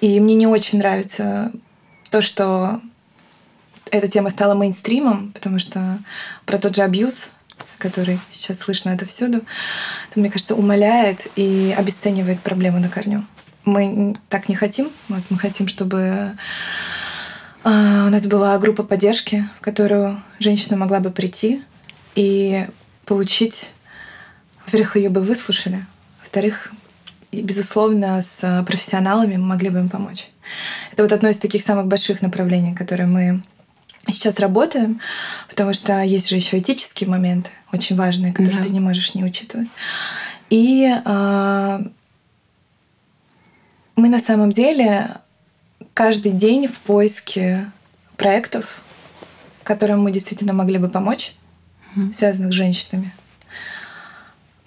И 0.01 0.21
мне 0.21 0.37
не 0.37 0.47
очень 0.47 0.79
нравится 0.79 1.51
то, 2.11 2.21
что 2.21 2.81
эта 3.91 4.07
тема 4.07 4.31
стала 4.31 4.55
мейнстримом, 4.55 5.33
потому 5.33 5.59
что 5.59 5.99
про 6.47 6.59
тот 6.59 6.77
же 6.77 6.83
абьюз, 6.83 7.31
который 7.79 8.21
сейчас 8.31 8.59
слышно 8.61 8.91
это 8.91 9.05
всюду, 9.05 9.43
это, 10.11 10.21
мне 10.21 10.31
кажется, 10.31 10.55
умаляет 10.55 11.29
и 11.37 11.75
обесценивает 11.77 12.41
проблему 12.41 12.79
на 12.79 12.89
корню 12.89 13.25
мы 13.65 14.17
так 14.29 14.49
не 14.49 14.55
хотим. 14.55 14.91
Вот 15.09 15.23
мы 15.31 15.39
хотим, 15.39 15.69
чтобы 15.69 16.33
а, 17.63 18.07
у 18.07 18.11
нас 18.11 18.27
была 18.27 18.59
группа 18.59 18.83
поддержки, 18.83 19.47
в 19.59 19.61
которую 19.61 20.21
женщина 20.39 20.77
могла 20.77 21.01
бы 21.01 21.11
прийти 21.11 21.63
и 22.15 22.67
получить, 23.05 23.73
во-первых, 24.67 24.97
ее 24.97 25.11
бы 25.11 25.21
выслушали, 25.21 25.85
во-вторых, 26.21 26.73
безусловно, 27.33 28.23
с 28.23 28.65
профессионалами 28.67 29.37
мы 29.37 29.47
могли 29.47 29.71
бы 29.71 29.79
им 29.79 29.89
помочь. 29.89 30.29
Это 30.93 31.03
вот 31.03 31.13
одно 31.13 31.29
из 31.29 31.39
таких 31.39 31.63
самых 31.63 31.87
больших 31.87 32.23
направлений, 32.23 32.75
которые 32.75 33.07
мы 33.07 33.43
сейчас 34.09 34.39
работаем, 34.41 35.01
потому 35.49 35.73
что 35.73 36.03
есть 36.03 36.29
же 36.29 36.37
еще 36.37 36.59
этические 36.59 37.09
моменты, 37.09 37.51
очень 37.73 37.97
важные, 37.97 38.33
которые 38.33 38.59
да. 38.59 38.65
ты 38.65 38.71
не 38.71 38.81
можешь 38.81 39.15
не 39.15 39.25
учитывать. 39.25 39.69
И 40.49 40.93
э, 41.05 41.81
мы 43.97 44.09
на 44.09 44.19
самом 44.19 44.51
деле 44.51 45.17
каждый 45.95 46.33
день 46.33 46.67
в 46.67 46.79
поиске 46.79 47.71
проектов, 48.17 48.83
которым 49.63 50.03
мы 50.03 50.11
действительно 50.11 50.53
могли 50.53 50.79
бы 50.79 50.89
помочь, 50.89 51.35
mm-hmm. 51.95 52.13
связанных 52.13 52.53
с 52.53 52.57
женщинами. 52.57 53.13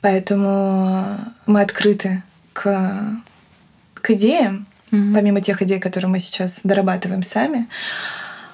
Поэтому 0.02 1.17
мы 1.46 1.62
открыты 1.62 2.24
к, 2.54 3.22
к 3.96 4.10
идеям, 4.12 4.67
mm-hmm. 4.91 5.13
помимо 5.13 5.41
тех 5.41 5.62
идей, 5.62 5.80
которые 5.80 6.10
мы 6.10 6.19
сейчас 6.19 6.60
дорабатываем 6.63 7.24
сами. 7.24 7.67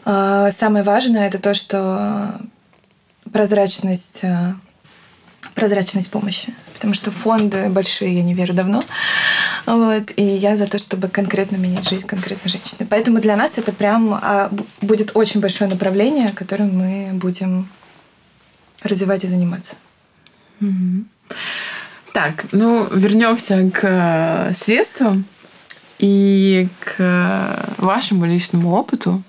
А, 0.06 0.52
самое 0.52 0.84
важное 0.84 1.28
это 1.28 1.40
то, 1.40 1.54
что 1.54 2.40
прозрачность 3.32 4.22
а, 4.24 4.56
прозрачность 5.56 6.10
помощи. 6.10 6.54
Потому 6.74 6.94
что 6.94 7.12
фонды 7.12 7.68
большие 7.70 8.16
я 8.16 8.24
не 8.24 8.34
верю 8.34 8.54
давно. 8.54 8.82
Вот, 9.66 10.12
и 10.16 10.24
я 10.24 10.56
за 10.56 10.66
то, 10.66 10.78
чтобы 10.78 11.10
конкретно 11.10 11.58
менять 11.58 11.88
жизнь 11.90 12.08
конкретной 12.08 12.50
женщины. 12.50 12.88
Поэтому 12.90 13.20
для 13.20 13.36
нас 13.36 13.58
это 13.58 13.74
прям 13.74 14.14
а, 14.14 14.50
будет 14.82 15.12
очень 15.16 15.42
большое 15.42 15.70
направление, 15.70 16.30
которым 16.30 16.78
мы 16.78 17.10
будем 17.14 17.70
развивать 18.82 19.26
и 19.26 19.28
заниматься. 19.28 19.76
Так, 22.14 22.46
ну 22.52 22.88
вернемся 22.92 23.70
к 23.70 23.84
э, 23.84 24.54
средствам 24.60 25.26
и 26.00 26.68
к 26.80 27.76
вашему 27.78 28.26
личному 28.26 28.72
опыту. 28.72 29.22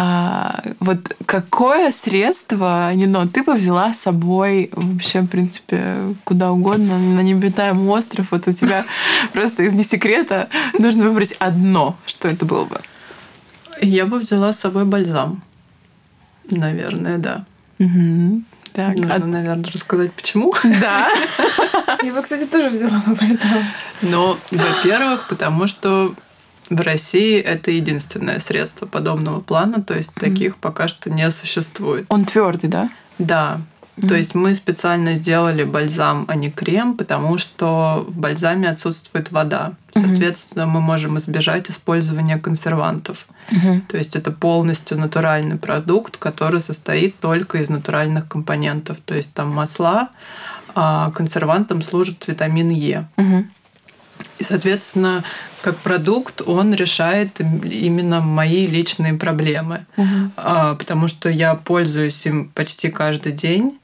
А, 0.00 0.54
вот 0.78 1.16
какое 1.26 1.90
средство, 1.90 2.94
Нино, 2.94 3.26
ты 3.26 3.42
бы 3.42 3.54
взяла 3.54 3.92
с 3.92 3.98
собой 3.98 4.70
вообще, 4.70 5.22
в 5.22 5.26
принципе, 5.26 5.92
куда 6.22 6.52
угодно, 6.52 6.96
на 6.96 7.20
необитаемый 7.20 7.88
остров? 7.88 8.28
Вот 8.30 8.46
у 8.46 8.52
тебя 8.52 8.84
просто 9.32 9.64
из 9.64 9.72
не 9.72 9.82
секрета 9.82 10.50
нужно 10.78 11.02
выбрать 11.02 11.34
одно. 11.40 11.96
Что 12.06 12.28
это 12.28 12.44
было 12.44 12.64
бы? 12.64 12.80
Я 13.82 14.06
бы 14.06 14.20
взяла 14.20 14.52
с 14.52 14.60
собой 14.60 14.84
бальзам. 14.84 15.42
Наверное, 16.48 17.18
да. 17.18 17.44
Угу. 17.80 18.42
Так, 18.74 18.98
Нужно, 18.98 19.16
а... 19.16 19.18
наверное, 19.18 19.72
рассказать, 19.72 20.12
почему. 20.12 20.54
Да. 20.80 21.10
Я 22.04 22.12
бы, 22.12 22.22
кстати, 22.22 22.46
тоже 22.46 22.70
взяла 22.70 23.02
бы 23.04 23.16
бальзам. 23.16 23.64
Но, 24.02 24.38
во-первых, 24.52 25.26
потому 25.28 25.66
что 25.66 26.14
в 26.70 26.80
России 26.80 27.38
это 27.40 27.70
единственное 27.70 28.38
средство 28.38 28.86
подобного 28.86 29.40
плана, 29.40 29.82
то 29.82 29.94
есть 29.94 30.14
таких 30.14 30.56
пока 30.56 30.88
что 30.88 31.10
не 31.10 31.30
существует. 31.30 32.06
Он 32.08 32.24
твердый, 32.24 32.68
да? 32.68 32.90
Да. 33.18 33.60
То 34.06 34.14
есть 34.14 34.34
мы 34.36 34.54
специально 34.54 35.16
сделали 35.16 35.64
бальзам, 35.64 36.24
а 36.28 36.36
не 36.36 36.50
крем, 36.50 36.96
потому 36.96 37.36
что 37.36 38.04
в 38.06 38.16
бальзаме 38.18 38.68
отсутствует 38.68 39.32
вода. 39.32 39.72
Соответственно, 39.92 40.66
мы 40.66 40.80
можем 40.80 41.18
избежать 41.18 41.68
использования 41.68 42.38
консервантов. 42.38 43.26
То 43.88 43.96
есть 43.96 44.14
это 44.14 44.30
полностью 44.30 44.98
натуральный 44.98 45.56
продукт, 45.56 46.16
который 46.16 46.60
состоит 46.60 47.18
только 47.18 47.58
из 47.58 47.68
натуральных 47.68 48.28
компонентов. 48.28 48.98
То 49.04 49.14
есть 49.14 49.32
там 49.34 49.50
масла, 49.50 50.10
а 50.76 51.10
консервантом 51.10 51.82
служит 51.82 52.28
витамин 52.28 52.70
Е. 52.70 53.08
И, 54.38 54.44
соответственно, 54.44 55.24
как 55.60 55.76
продукт 55.78 56.42
он 56.46 56.72
решает 56.72 57.40
именно 57.40 58.20
мои 58.20 58.66
личные 58.66 59.14
проблемы, 59.14 59.86
угу. 59.96 60.30
потому 60.36 61.08
что 61.08 61.28
я 61.28 61.54
пользуюсь 61.54 62.24
им 62.26 62.48
почти 62.50 62.90
каждый 62.90 63.32
день. 63.32 63.78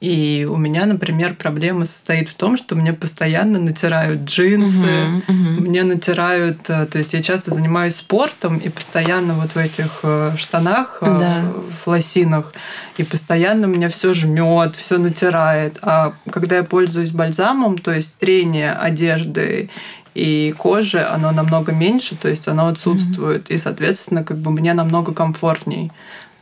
И 0.00 0.46
у 0.48 0.56
меня, 0.56 0.86
например, 0.86 1.34
проблема 1.34 1.84
состоит 1.84 2.28
в 2.28 2.34
том, 2.34 2.56
что 2.56 2.76
мне 2.76 2.92
постоянно 2.92 3.58
натирают 3.58 4.22
джинсы, 4.22 4.84
uh-huh, 4.84 5.26
uh-huh. 5.26 5.60
мне 5.60 5.82
натирают, 5.82 6.70
э, 6.70 6.86
то 6.86 6.98
есть 6.98 7.14
я 7.14 7.22
часто 7.22 7.52
занимаюсь 7.52 7.96
спортом 7.96 8.58
и 8.58 8.68
постоянно 8.68 9.34
вот 9.34 9.52
в 9.52 9.56
этих 9.56 10.00
э, 10.04 10.34
штанах, 10.36 10.98
э, 11.00 11.18
да. 11.18 11.44
в 11.82 11.88
лосинах, 11.88 12.52
и 12.96 13.02
постоянно 13.02 13.66
меня 13.66 13.88
все 13.88 14.14
жмет, 14.14 14.76
все 14.76 14.98
натирает. 14.98 15.78
А 15.82 16.14
когда 16.30 16.58
я 16.58 16.62
пользуюсь 16.62 17.10
бальзамом, 17.10 17.76
то 17.76 17.92
есть 17.92 18.14
трение 18.18 18.74
одежды 18.74 19.68
и 20.14 20.54
кожи, 20.56 21.00
оно 21.00 21.32
намного 21.32 21.72
меньше, 21.72 22.14
то 22.14 22.28
есть 22.28 22.46
оно 22.46 22.68
отсутствует, 22.68 23.48
mm-hmm. 23.48 23.54
и, 23.54 23.58
соответственно, 23.58 24.22
как 24.22 24.38
бы 24.38 24.52
мне 24.52 24.74
намного 24.74 25.12
комфортней 25.12 25.90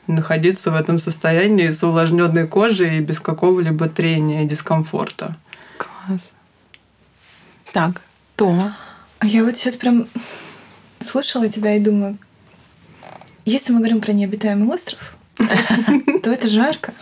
находиться 0.07 0.71
в 0.71 0.75
этом 0.75 0.99
состоянии 0.99 1.71
с 1.71 1.83
увлажненной 1.83 2.47
кожей 2.47 2.99
и 2.99 3.01
без 3.01 3.21
какого-либо 3.21 3.88
трения 3.88 4.45
и 4.45 4.47
дискомфорта. 4.47 5.37
Класс. 5.79 6.33
Так, 7.73 8.03
то. 8.37 8.73
А 9.19 9.27
я 9.27 9.45
вот 9.45 9.57
сейчас 9.57 9.77
прям 9.77 10.09
слушала 11.01 11.49
тебя 11.49 11.75
и 11.75 11.81
думаю, 11.81 12.19
если 13.45 13.73
мы 13.73 13.79
говорим 13.79 14.01
про 14.01 14.12
необитаемый 14.12 14.69
остров, 14.69 15.16
то 15.37 16.31
это 16.31 16.49
жарко. 16.49 16.92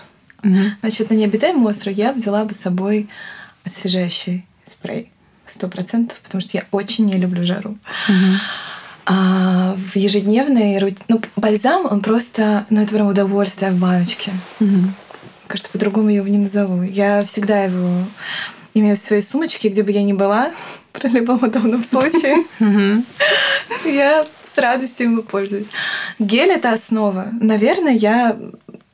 Значит, 0.80 1.10
на 1.10 1.14
необитаемый 1.14 1.66
остров 1.66 1.94
я 1.94 2.12
взяла 2.12 2.44
бы 2.44 2.52
с 2.52 2.60
собой 2.60 3.08
освежающий 3.64 4.46
спрей 4.62 5.10
сто 5.46 5.68
процентов, 5.68 6.20
потому 6.20 6.40
что 6.40 6.58
я 6.58 6.64
очень 6.70 7.06
не 7.06 7.16
люблю 7.16 7.44
жару. 7.44 7.78
А 9.06 9.74
в 9.76 9.96
ежедневной 9.96 10.78
рутине... 10.78 11.04
Ну, 11.08 11.20
бальзам, 11.36 11.86
он 11.90 12.00
просто... 12.00 12.66
Ну, 12.70 12.80
это 12.80 12.92
прям 12.92 13.06
удовольствие 13.06 13.70
в 13.70 13.78
баночке. 13.78 14.32
Угу. 14.60 14.90
Кажется, 15.46 15.70
по-другому 15.70 16.08
я 16.08 16.16
его 16.16 16.28
не 16.28 16.38
назову. 16.38 16.82
Я 16.82 17.22
всегда 17.24 17.64
его 17.64 17.88
имею 18.72 18.96
в 18.96 19.00
своей 19.00 19.22
сумочке, 19.22 19.68
где 19.68 19.82
бы 19.82 19.92
я 19.92 20.02
ни 20.02 20.12
была, 20.12 20.52
при 20.92 21.08
любом 21.08 21.42
удобном 21.42 21.84
случае. 21.84 22.44
Я 23.84 24.24
с 24.54 24.58
радостью 24.58 25.06
им 25.06 25.22
пользуюсь. 25.22 25.66
Гель— 26.18 26.50
это 26.52 26.72
основа. 26.72 27.28
Наверное, 27.40 27.92
я 27.92 28.36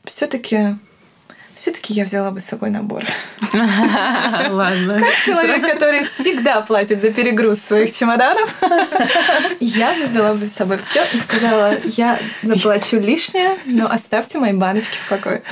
все 0.04 0.26
таки 0.26 0.76
все-таки 1.60 1.92
я 1.92 2.04
взяла 2.04 2.30
бы 2.30 2.40
с 2.40 2.46
собой 2.46 2.70
набор. 2.70 3.04
Ладно. 3.52 4.98
Как 4.98 5.14
человек, 5.22 5.60
который 5.60 6.04
всегда 6.04 6.62
платит 6.62 7.02
за 7.02 7.10
перегруз 7.10 7.58
своих 7.60 7.92
чемоданов, 7.92 8.54
я 9.60 9.94
взяла 10.06 10.32
бы 10.32 10.48
с 10.48 10.54
собой 10.54 10.78
все 10.78 11.04
и 11.12 11.18
сказала, 11.18 11.74
я 11.84 12.18
заплачу 12.42 12.98
лишнее, 12.98 13.58
но 13.66 13.84
оставьте 13.84 14.38
мои 14.38 14.54
баночки 14.54 14.96
в 15.04 15.08
покое. 15.10 15.42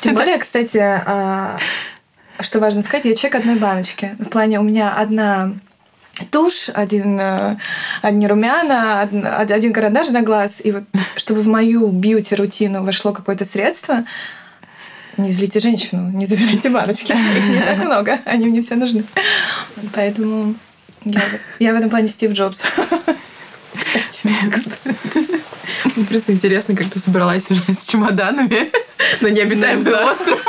Тем 0.00 0.14
более, 0.14 0.38
кстати, 0.38 0.78
а, 0.78 1.58
что 2.40 2.58
важно 2.58 2.80
сказать, 2.80 3.04
я 3.04 3.14
человек 3.14 3.40
одной 3.40 3.56
баночки. 3.56 4.16
В 4.18 4.30
плане 4.30 4.60
у 4.60 4.62
меня 4.62 4.94
одна 4.94 5.52
тушь, 6.30 6.70
один, 6.72 7.20
э, 7.20 7.56
одни 8.00 8.26
румяна, 8.26 9.02
один 9.02 9.74
карандаш 9.74 10.08
на 10.08 10.22
глаз. 10.22 10.62
И 10.64 10.72
вот 10.72 10.84
чтобы 11.16 11.42
в 11.42 11.48
мою 11.48 11.88
бьюти-рутину 11.88 12.82
вошло 12.82 13.12
какое-то 13.12 13.44
средство, 13.44 14.04
не 15.16 15.30
злите 15.30 15.60
женщину, 15.60 16.10
не 16.10 16.26
забирайте 16.26 16.70
баночки. 16.70 17.12
Их 17.12 17.48
не 17.48 17.60
так 17.60 17.78
много, 17.78 18.18
они 18.24 18.46
мне 18.46 18.62
все 18.62 18.76
нужны. 18.76 19.04
Поэтому 19.94 20.54
я, 21.04 21.22
я 21.58 21.72
в 21.72 21.76
этом 21.76 21.90
плане 21.90 22.08
Стив 22.08 22.32
Джобс. 22.32 22.62
Кстати. 23.74 24.28
Мне 25.96 26.06
просто 26.06 26.32
интересно, 26.32 26.76
как 26.76 26.88
ты 26.88 26.98
собралась 26.98 27.50
уже 27.50 27.62
с 27.68 27.84
чемоданами 27.84 28.70
на 29.20 29.28
необитаемый 29.28 29.94
остров. 29.94 30.40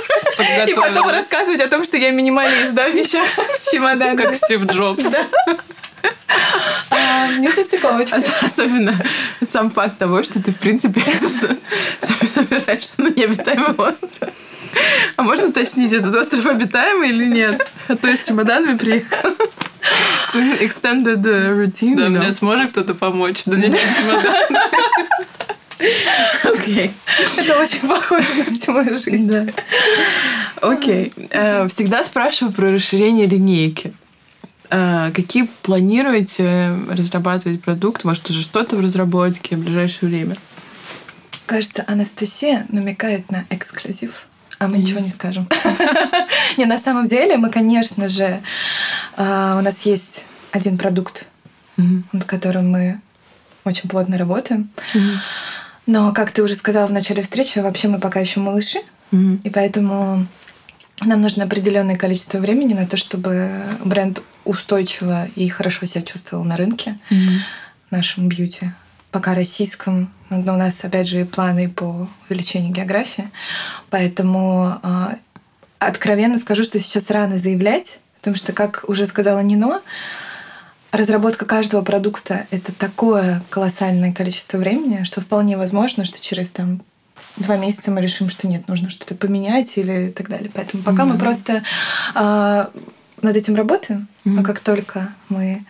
И 0.67 0.73
потом 0.73 1.09
рассказывать 1.09 1.61
о 1.61 1.69
том, 1.69 1.83
что 1.83 1.97
я 1.97 2.11
минималист, 2.11 2.73
да, 2.73 2.87
вещах 2.89 3.27
с 3.49 3.71
чемоданами. 3.71 4.17
Как 4.17 4.35
Стив 4.35 4.63
Джобс. 4.65 5.03
Да. 5.03 5.27
А, 6.89 7.27
не 7.33 7.51
состыковочка. 7.51 8.21
Особенно 8.41 8.95
сам 9.51 9.69
факт 9.71 9.97
того, 9.97 10.23
что 10.23 10.41
ты, 10.41 10.51
в 10.51 10.57
принципе, 10.57 11.03
собираешься 12.35 13.01
на 13.01 13.09
необитаемый 13.09 13.71
остров. 13.71 14.29
А 15.15 15.23
можно 15.23 15.47
уточнить, 15.47 15.91
этот 15.91 16.15
остров 16.15 16.45
обитаемый 16.45 17.09
или 17.09 17.25
нет? 17.25 17.71
А 17.87 17.95
то 17.95 18.07
я 18.07 18.17
с 18.17 18.25
чемоданами 18.25 18.77
приехала. 18.77 19.35
Extended 20.33 21.21
routine. 21.21 21.95
Да, 21.95 22.09
мне 22.09 22.33
сможет 22.33 22.71
кто-то 22.71 22.95
помочь 22.95 23.43
донести 23.45 23.79
чемодан. 23.95 24.57
Окей. 26.43 26.91
Это 27.37 27.59
очень 27.59 27.87
похоже 27.87 28.33
на 28.35 28.45
всю 28.45 28.71
мою 28.71 28.97
жизнь. 28.97 29.29
Да. 29.29 29.45
Окей. 30.61 31.11
Э, 31.29 31.67
всегда 31.67 32.03
спрашиваю 32.03 32.53
про 32.53 32.71
расширение 32.71 33.27
линейки. 33.27 33.93
Э, 34.69 35.11
какие 35.13 35.49
планируете 35.61 36.75
разрабатывать 36.89 37.61
продукт? 37.61 38.03
Может, 38.03 38.29
уже 38.29 38.41
что-то 38.41 38.75
в 38.77 38.79
разработке 38.79 39.55
в 39.55 39.59
ближайшее 39.59 40.09
время? 40.09 40.37
Кажется, 41.45 41.83
Анастасия 41.87 42.65
намекает 42.69 43.29
на 43.29 43.45
эксклюзив 43.49 44.27
а 44.63 44.67
мы 44.67 44.77
ничего 44.77 44.99
не 44.99 45.09
скажем. 45.09 45.47
Не, 46.57 46.65
на 46.65 46.77
самом 46.77 47.07
деле 47.07 47.37
мы, 47.37 47.49
конечно 47.49 48.07
же, 48.07 48.41
а, 49.17 49.57
у 49.57 49.61
нас 49.61 49.81
есть 49.81 50.25
один 50.51 50.77
продукт, 50.77 51.27
над 51.77 52.25
которым 52.25 52.71
мы 52.71 53.01
очень 53.65 53.89
плотно 53.89 54.17
работаем. 54.17 54.69
Но, 55.85 56.13
как 56.13 56.31
ты 56.31 56.43
уже 56.43 56.55
сказала 56.55 56.87
в 56.87 56.91
начале 56.91 57.21
встречи, 57.21 57.59
вообще 57.59 57.87
мы 57.87 57.99
пока 57.99 58.19
еще 58.19 58.39
малыши, 58.39 58.79
и 59.11 59.49
поэтому 59.49 60.25
нам 61.01 61.21
нужно 61.21 61.43
определенное 61.43 61.95
количество 61.95 62.37
времени 62.37 62.73
на 62.73 62.85
то, 62.85 62.97
чтобы 62.97 63.51
бренд 63.83 64.21
устойчиво 64.45 65.27
и 65.35 65.47
хорошо 65.49 65.85
себя 65.85 66.03
чувствовал 66.03 66.43
на 66.43 66.55
рынке, 66.55 66.97
нашем 67.89 68.27
бьюти 68.27 68.71
пока 69.13 69.35
российском, 69.35 70.11
но 70.29 70.55
у 70.55 70.57
нас, 70.57 70.79
опять 70.81 71.07
же, 71.07 71.23
планы 71.23 71.69
по 71.69 72.09
увеличению 72.27 72.73
географии. 72.73 73.29
Поэтому 73.91 74.79
э, 74.81 75.15
откровенно 75.77 76.39
скажу, 76.39 76.63
что 76.63 76.79
сейчас 76.79 77.11
рано 77.11 77.37
заявлять, 77.37 77.99
потому 78.17 78.35
что, 78.35 78.53
как 78.53 78.83
уже 78.87 79.05
сказала 79.05 79.39
Нино, 79.39 79.81
разработка 80.91 81.45
каждого 81.45 81.83
продукта— 81.83 82.47
это 82.51 82.73
такое 82.73 83.43
колоссальное 83.51 84.11
количество 84.11 84.57
времени, 84.57 85.03
что 85.03 85.21
вполне 85.21 85.57
возможно, 85.57 86.05
что 86.05 86.19
через 86.19 86.51
там 86.51 86.81
два 87.37 87.55
месяца 87.57 87.91
мы 87.91 88.01
решим, 88.01 88.29
что 88.29 88.47
нет, 88.47 88.67
нужно 88.67 88.89
что-то 88.89 89.13
поменять 89.13 89.77
или 89.77 90.09
так 90.09 90.27
далее. 90.27 90.49
Поэтому 90.51 90.81
пока 90.81 91.03
mm-hmm. 91.03 91.05
мы 91.05 91.17
просто 91.19 91.63
э, 92.15 92.67
над 93.21 93.35
этим 93.35 93.53
работаем, 93.55 94.07
mm-hmm. 94.25 94.31
но 94.31 94.43
как 94.43 94.59
только 94.59 95.13
мы 95.29 95.65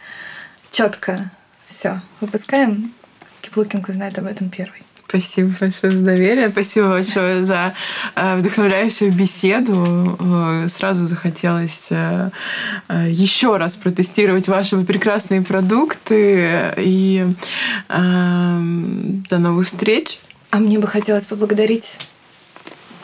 четко 0.72 1.30
все 1.68 2.02
выпускаем, 2.22 2.94
Киплукинг 3.44 3.89
узнает 3.89 4.18
об 4.18 4.26
этом 4.26 4.50
первый. 4.50 4.82
Спасибо 5.08 5.54
большое 5.60 5.91
за 5.91 6.04
доверие, 6.04 6.50
спасибо 6.50 6.89
большое 6.89 7.44
за 7.44 7.76
э, 8.16 8.38
вдохновляющую 8.38 9.12
беседу. 9.12 10.18
Э, 10.20 10.68
сразу 10.70 11.06
захотелось 11.06 11.89
э, 11.91 12.32
еще 13.10 13.58
раз 13.58 13.76
протестировать 13.76 14.48
ваши 14.48 14.82
прекрасные 14.84 15.44
продукты. 15.44 16.74
И 16.78 17.28
до 17.89 19.39
новых 19.39 19.68
встреч. 19.68 20.20
А 20.50 20.58
мне 20.58 20.80
бы 20.80 20.88
хотелось 20.88 21.26
поблагодарить 21.26 22.00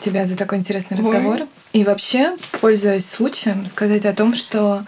тебя 0.00 0.26
за 0.26 0.36
такой 0.36 0.58
интересный 0.58 0.96
разговор. 0.96 1.42
Ой. 1.42 1.48
И 1.74 1.84
вообще, 1.84 2.36
пользуясь 2.60 3.08
случаем, 3.08 3.66
сказать 3.66 4.04
о 4.06 4.12
том, 4.12 4.34
что 4.34 4.84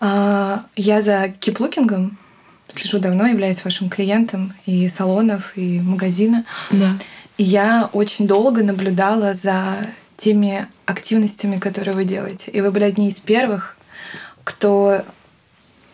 я 0.00 1.00
за 1.00 1.32
киплукингом 1.40 2.18
слежу 2.68 2.98
давно, 2.98 3.26
являюсь 3.26 3.64
вашим 3.64 3.88
клиентом 3.88 4.54
и 4.66 4.88
салонов, 4.88 5.52
и 5.56 5.80
магазина. 5.80 6.44
Да. 6.70 6.92
И 7.36 7.44
я 7.44 7.88
очень 7.92 8.26
долго 8.26 8.62
наблюдала 8.62 9.34
за 9.34 9.88
теми 10.16 10.66
активностями, 10.86 11.58
которые 11.58 11.94
вы 11.94 12.04
делаете. 12.04 12.50
И 12.50 12.60
вы 12.60 12.70
были 12.70 12.84
одни 12.84 13.08
из 13.08 13.18
первых, 13.20 13.76
кто 14.44 15.04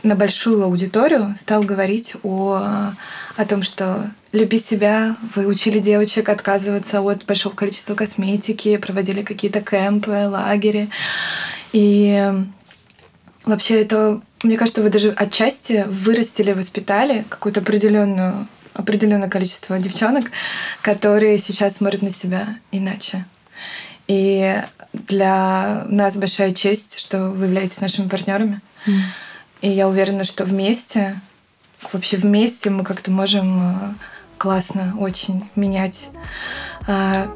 на 0.03 0.15
большую 0.15 0.63
аудиторию 0.65 1.35
стал 1.39 1.63
говорить 1.63 2.15
о, 2.23 2.93
о 3.37 3.45
том, 3.47 3.63
что 3.63 4.11
люби 4.33 4.59
себя, 4.59 5.17
вы 5.35 5.47
учили 5.47 5.79
девочек 5.79 6.29
отказываться 6.29 7.01
от 7.01 7.25
большого 7.25 7.55
количества 7.55 7.95
косметики, 7.95 8.77
проводили 8.77 9.23
какие-то 9.23 9.61
кемпы, 9.61 10.29
лагеря. 10.29 10.89
И 11.73 12.33
вообще 13.45 13.83
это, 13.83 14.21
мне 14.43 14.57
кажется, 14.57 14.83
вы 14.83 14.91
даже 14.91 15.11
отчасти 15.11 15.85
вырастили, 15.89 16.53
воспитали 16.53 17.25
какую-то 17.29 17.61
определенную 17.61 18.49
определенное 18.75 19.29
количество 19.29 19.79
девчонок, 19.79 20.25
которые 20.83 21.39
сейчас 21.39 21.77
смотрят 21.77 22.03
на 22.03 22.11
себя 22.11 22.59
иначе. 22.73 23.25
И 24.09 24.61
для 24.93 25.85
нас 25.87 26.17
большая 26.17 26.51
честь, 26.51 26.99
что 26.99 27.31
вы 27.31 27.47
являетесь 27.47 27.81
нашими 27.81 28.09
партнерами. 28.09 28.61
Mm. 28.87 29.01
И 29.63 29.71
я 29.71 29.89
уверена, 29.89 30.25
что 30.25 30.45
вместе, 30.45 31.21
вообще 31.93 32.17
вместе 32.17 32.69
мы 32.69 32.85
как-то 32.85 33.11
можем 33.11 33.63
э, 33.63 33.95
классно 34.37 34.95
очень 34.99 35.49
менять 35.57 36.11
э, 36.87 37.29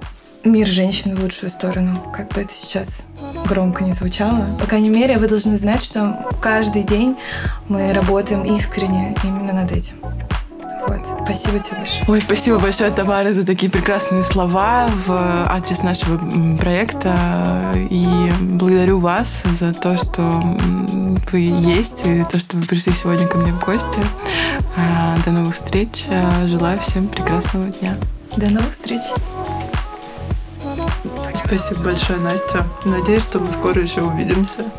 мир 0.45 0.67
женщин 0.67 1.17
в 1.17 1.23
лучшую 1.23 1.51
сторону, 1.51 1.99
как 2.15 2.29
бы 2.29 2.41
это 2.41 2.53
сейчас 2.53 3.05
громко 3.47 3.85
не 3.85 3.93
звучало. 3.93 4.47
По 4.61 4.67
крайней 4.67 4.89
мере, 4.89 5.19
вы 5.19 5.29
должны 5.29 5.59
знать, 5.59 5.83
что 5.83 6.27
каждый 6.41 6.83
день 6.83 7.17
мы 7.69 7.93
работаем 7.93 8.45
искренне 8.45 9.15
именно 9.23 9.53
над 9.53 9.73
этим. 9.73 9.97
Вот. 10.87 11.01
Спасибо 11.25 11.59
тебе 11.59 11.77
большое. 11.77 12.05
Ой, 12.09 12.21
спасибо 12.23 12.59
большое, 12.59 12.91
Тамара, 12.91 13.33
за 13.33 13.45
такие 13.45 13.71
прекрасные 13.71 14.23
слова 14.23 14.89
в 15.07 15.13
адрес 15.51 15.83
нашего 15.83 16.19
проекта. 16.57 17.75
И 17.91 18.07
благодарю 18.41 19.01
вас 19.01 19.43
за 19.59 19.75
то, 19.75 19.99
что 19.99 20.31
вы 21.31 21.41
есть, 21.41 22.07
и 22.07 22.25
то, 22.25 22.41
что 22.41 22.57
вы 22.57 22.63
пришли 22.63 22.93
сегодня 22.93 23.27
ко 23.27 23.37
мне 23.37 23.53
в 23.53 23.63
гости. 23.63 24.01
А, 24.77 25.19
до 25.25 25.31
новых 25.31 25.55
встреч. 25.55 26.05
А, 26.09 26.47
желаю 26.49 26.79
всем 26.81 27.09
прекрасного 27.09 27.67
дня. 27.67 27.97
До 28.37 28.51
новых 28.51 28.73
встреч. 28.73 29.03
Спасибо 31.49 31.85
большое, 31.85 32.19
Настя. 32.19 32.67
Надеюсь, 32.85 33.23
что 33.23 33.39
мы 33.39 33.47
скоро 33.47 33.81
еще 33.81 34.03
увидимся. 34.03 34.71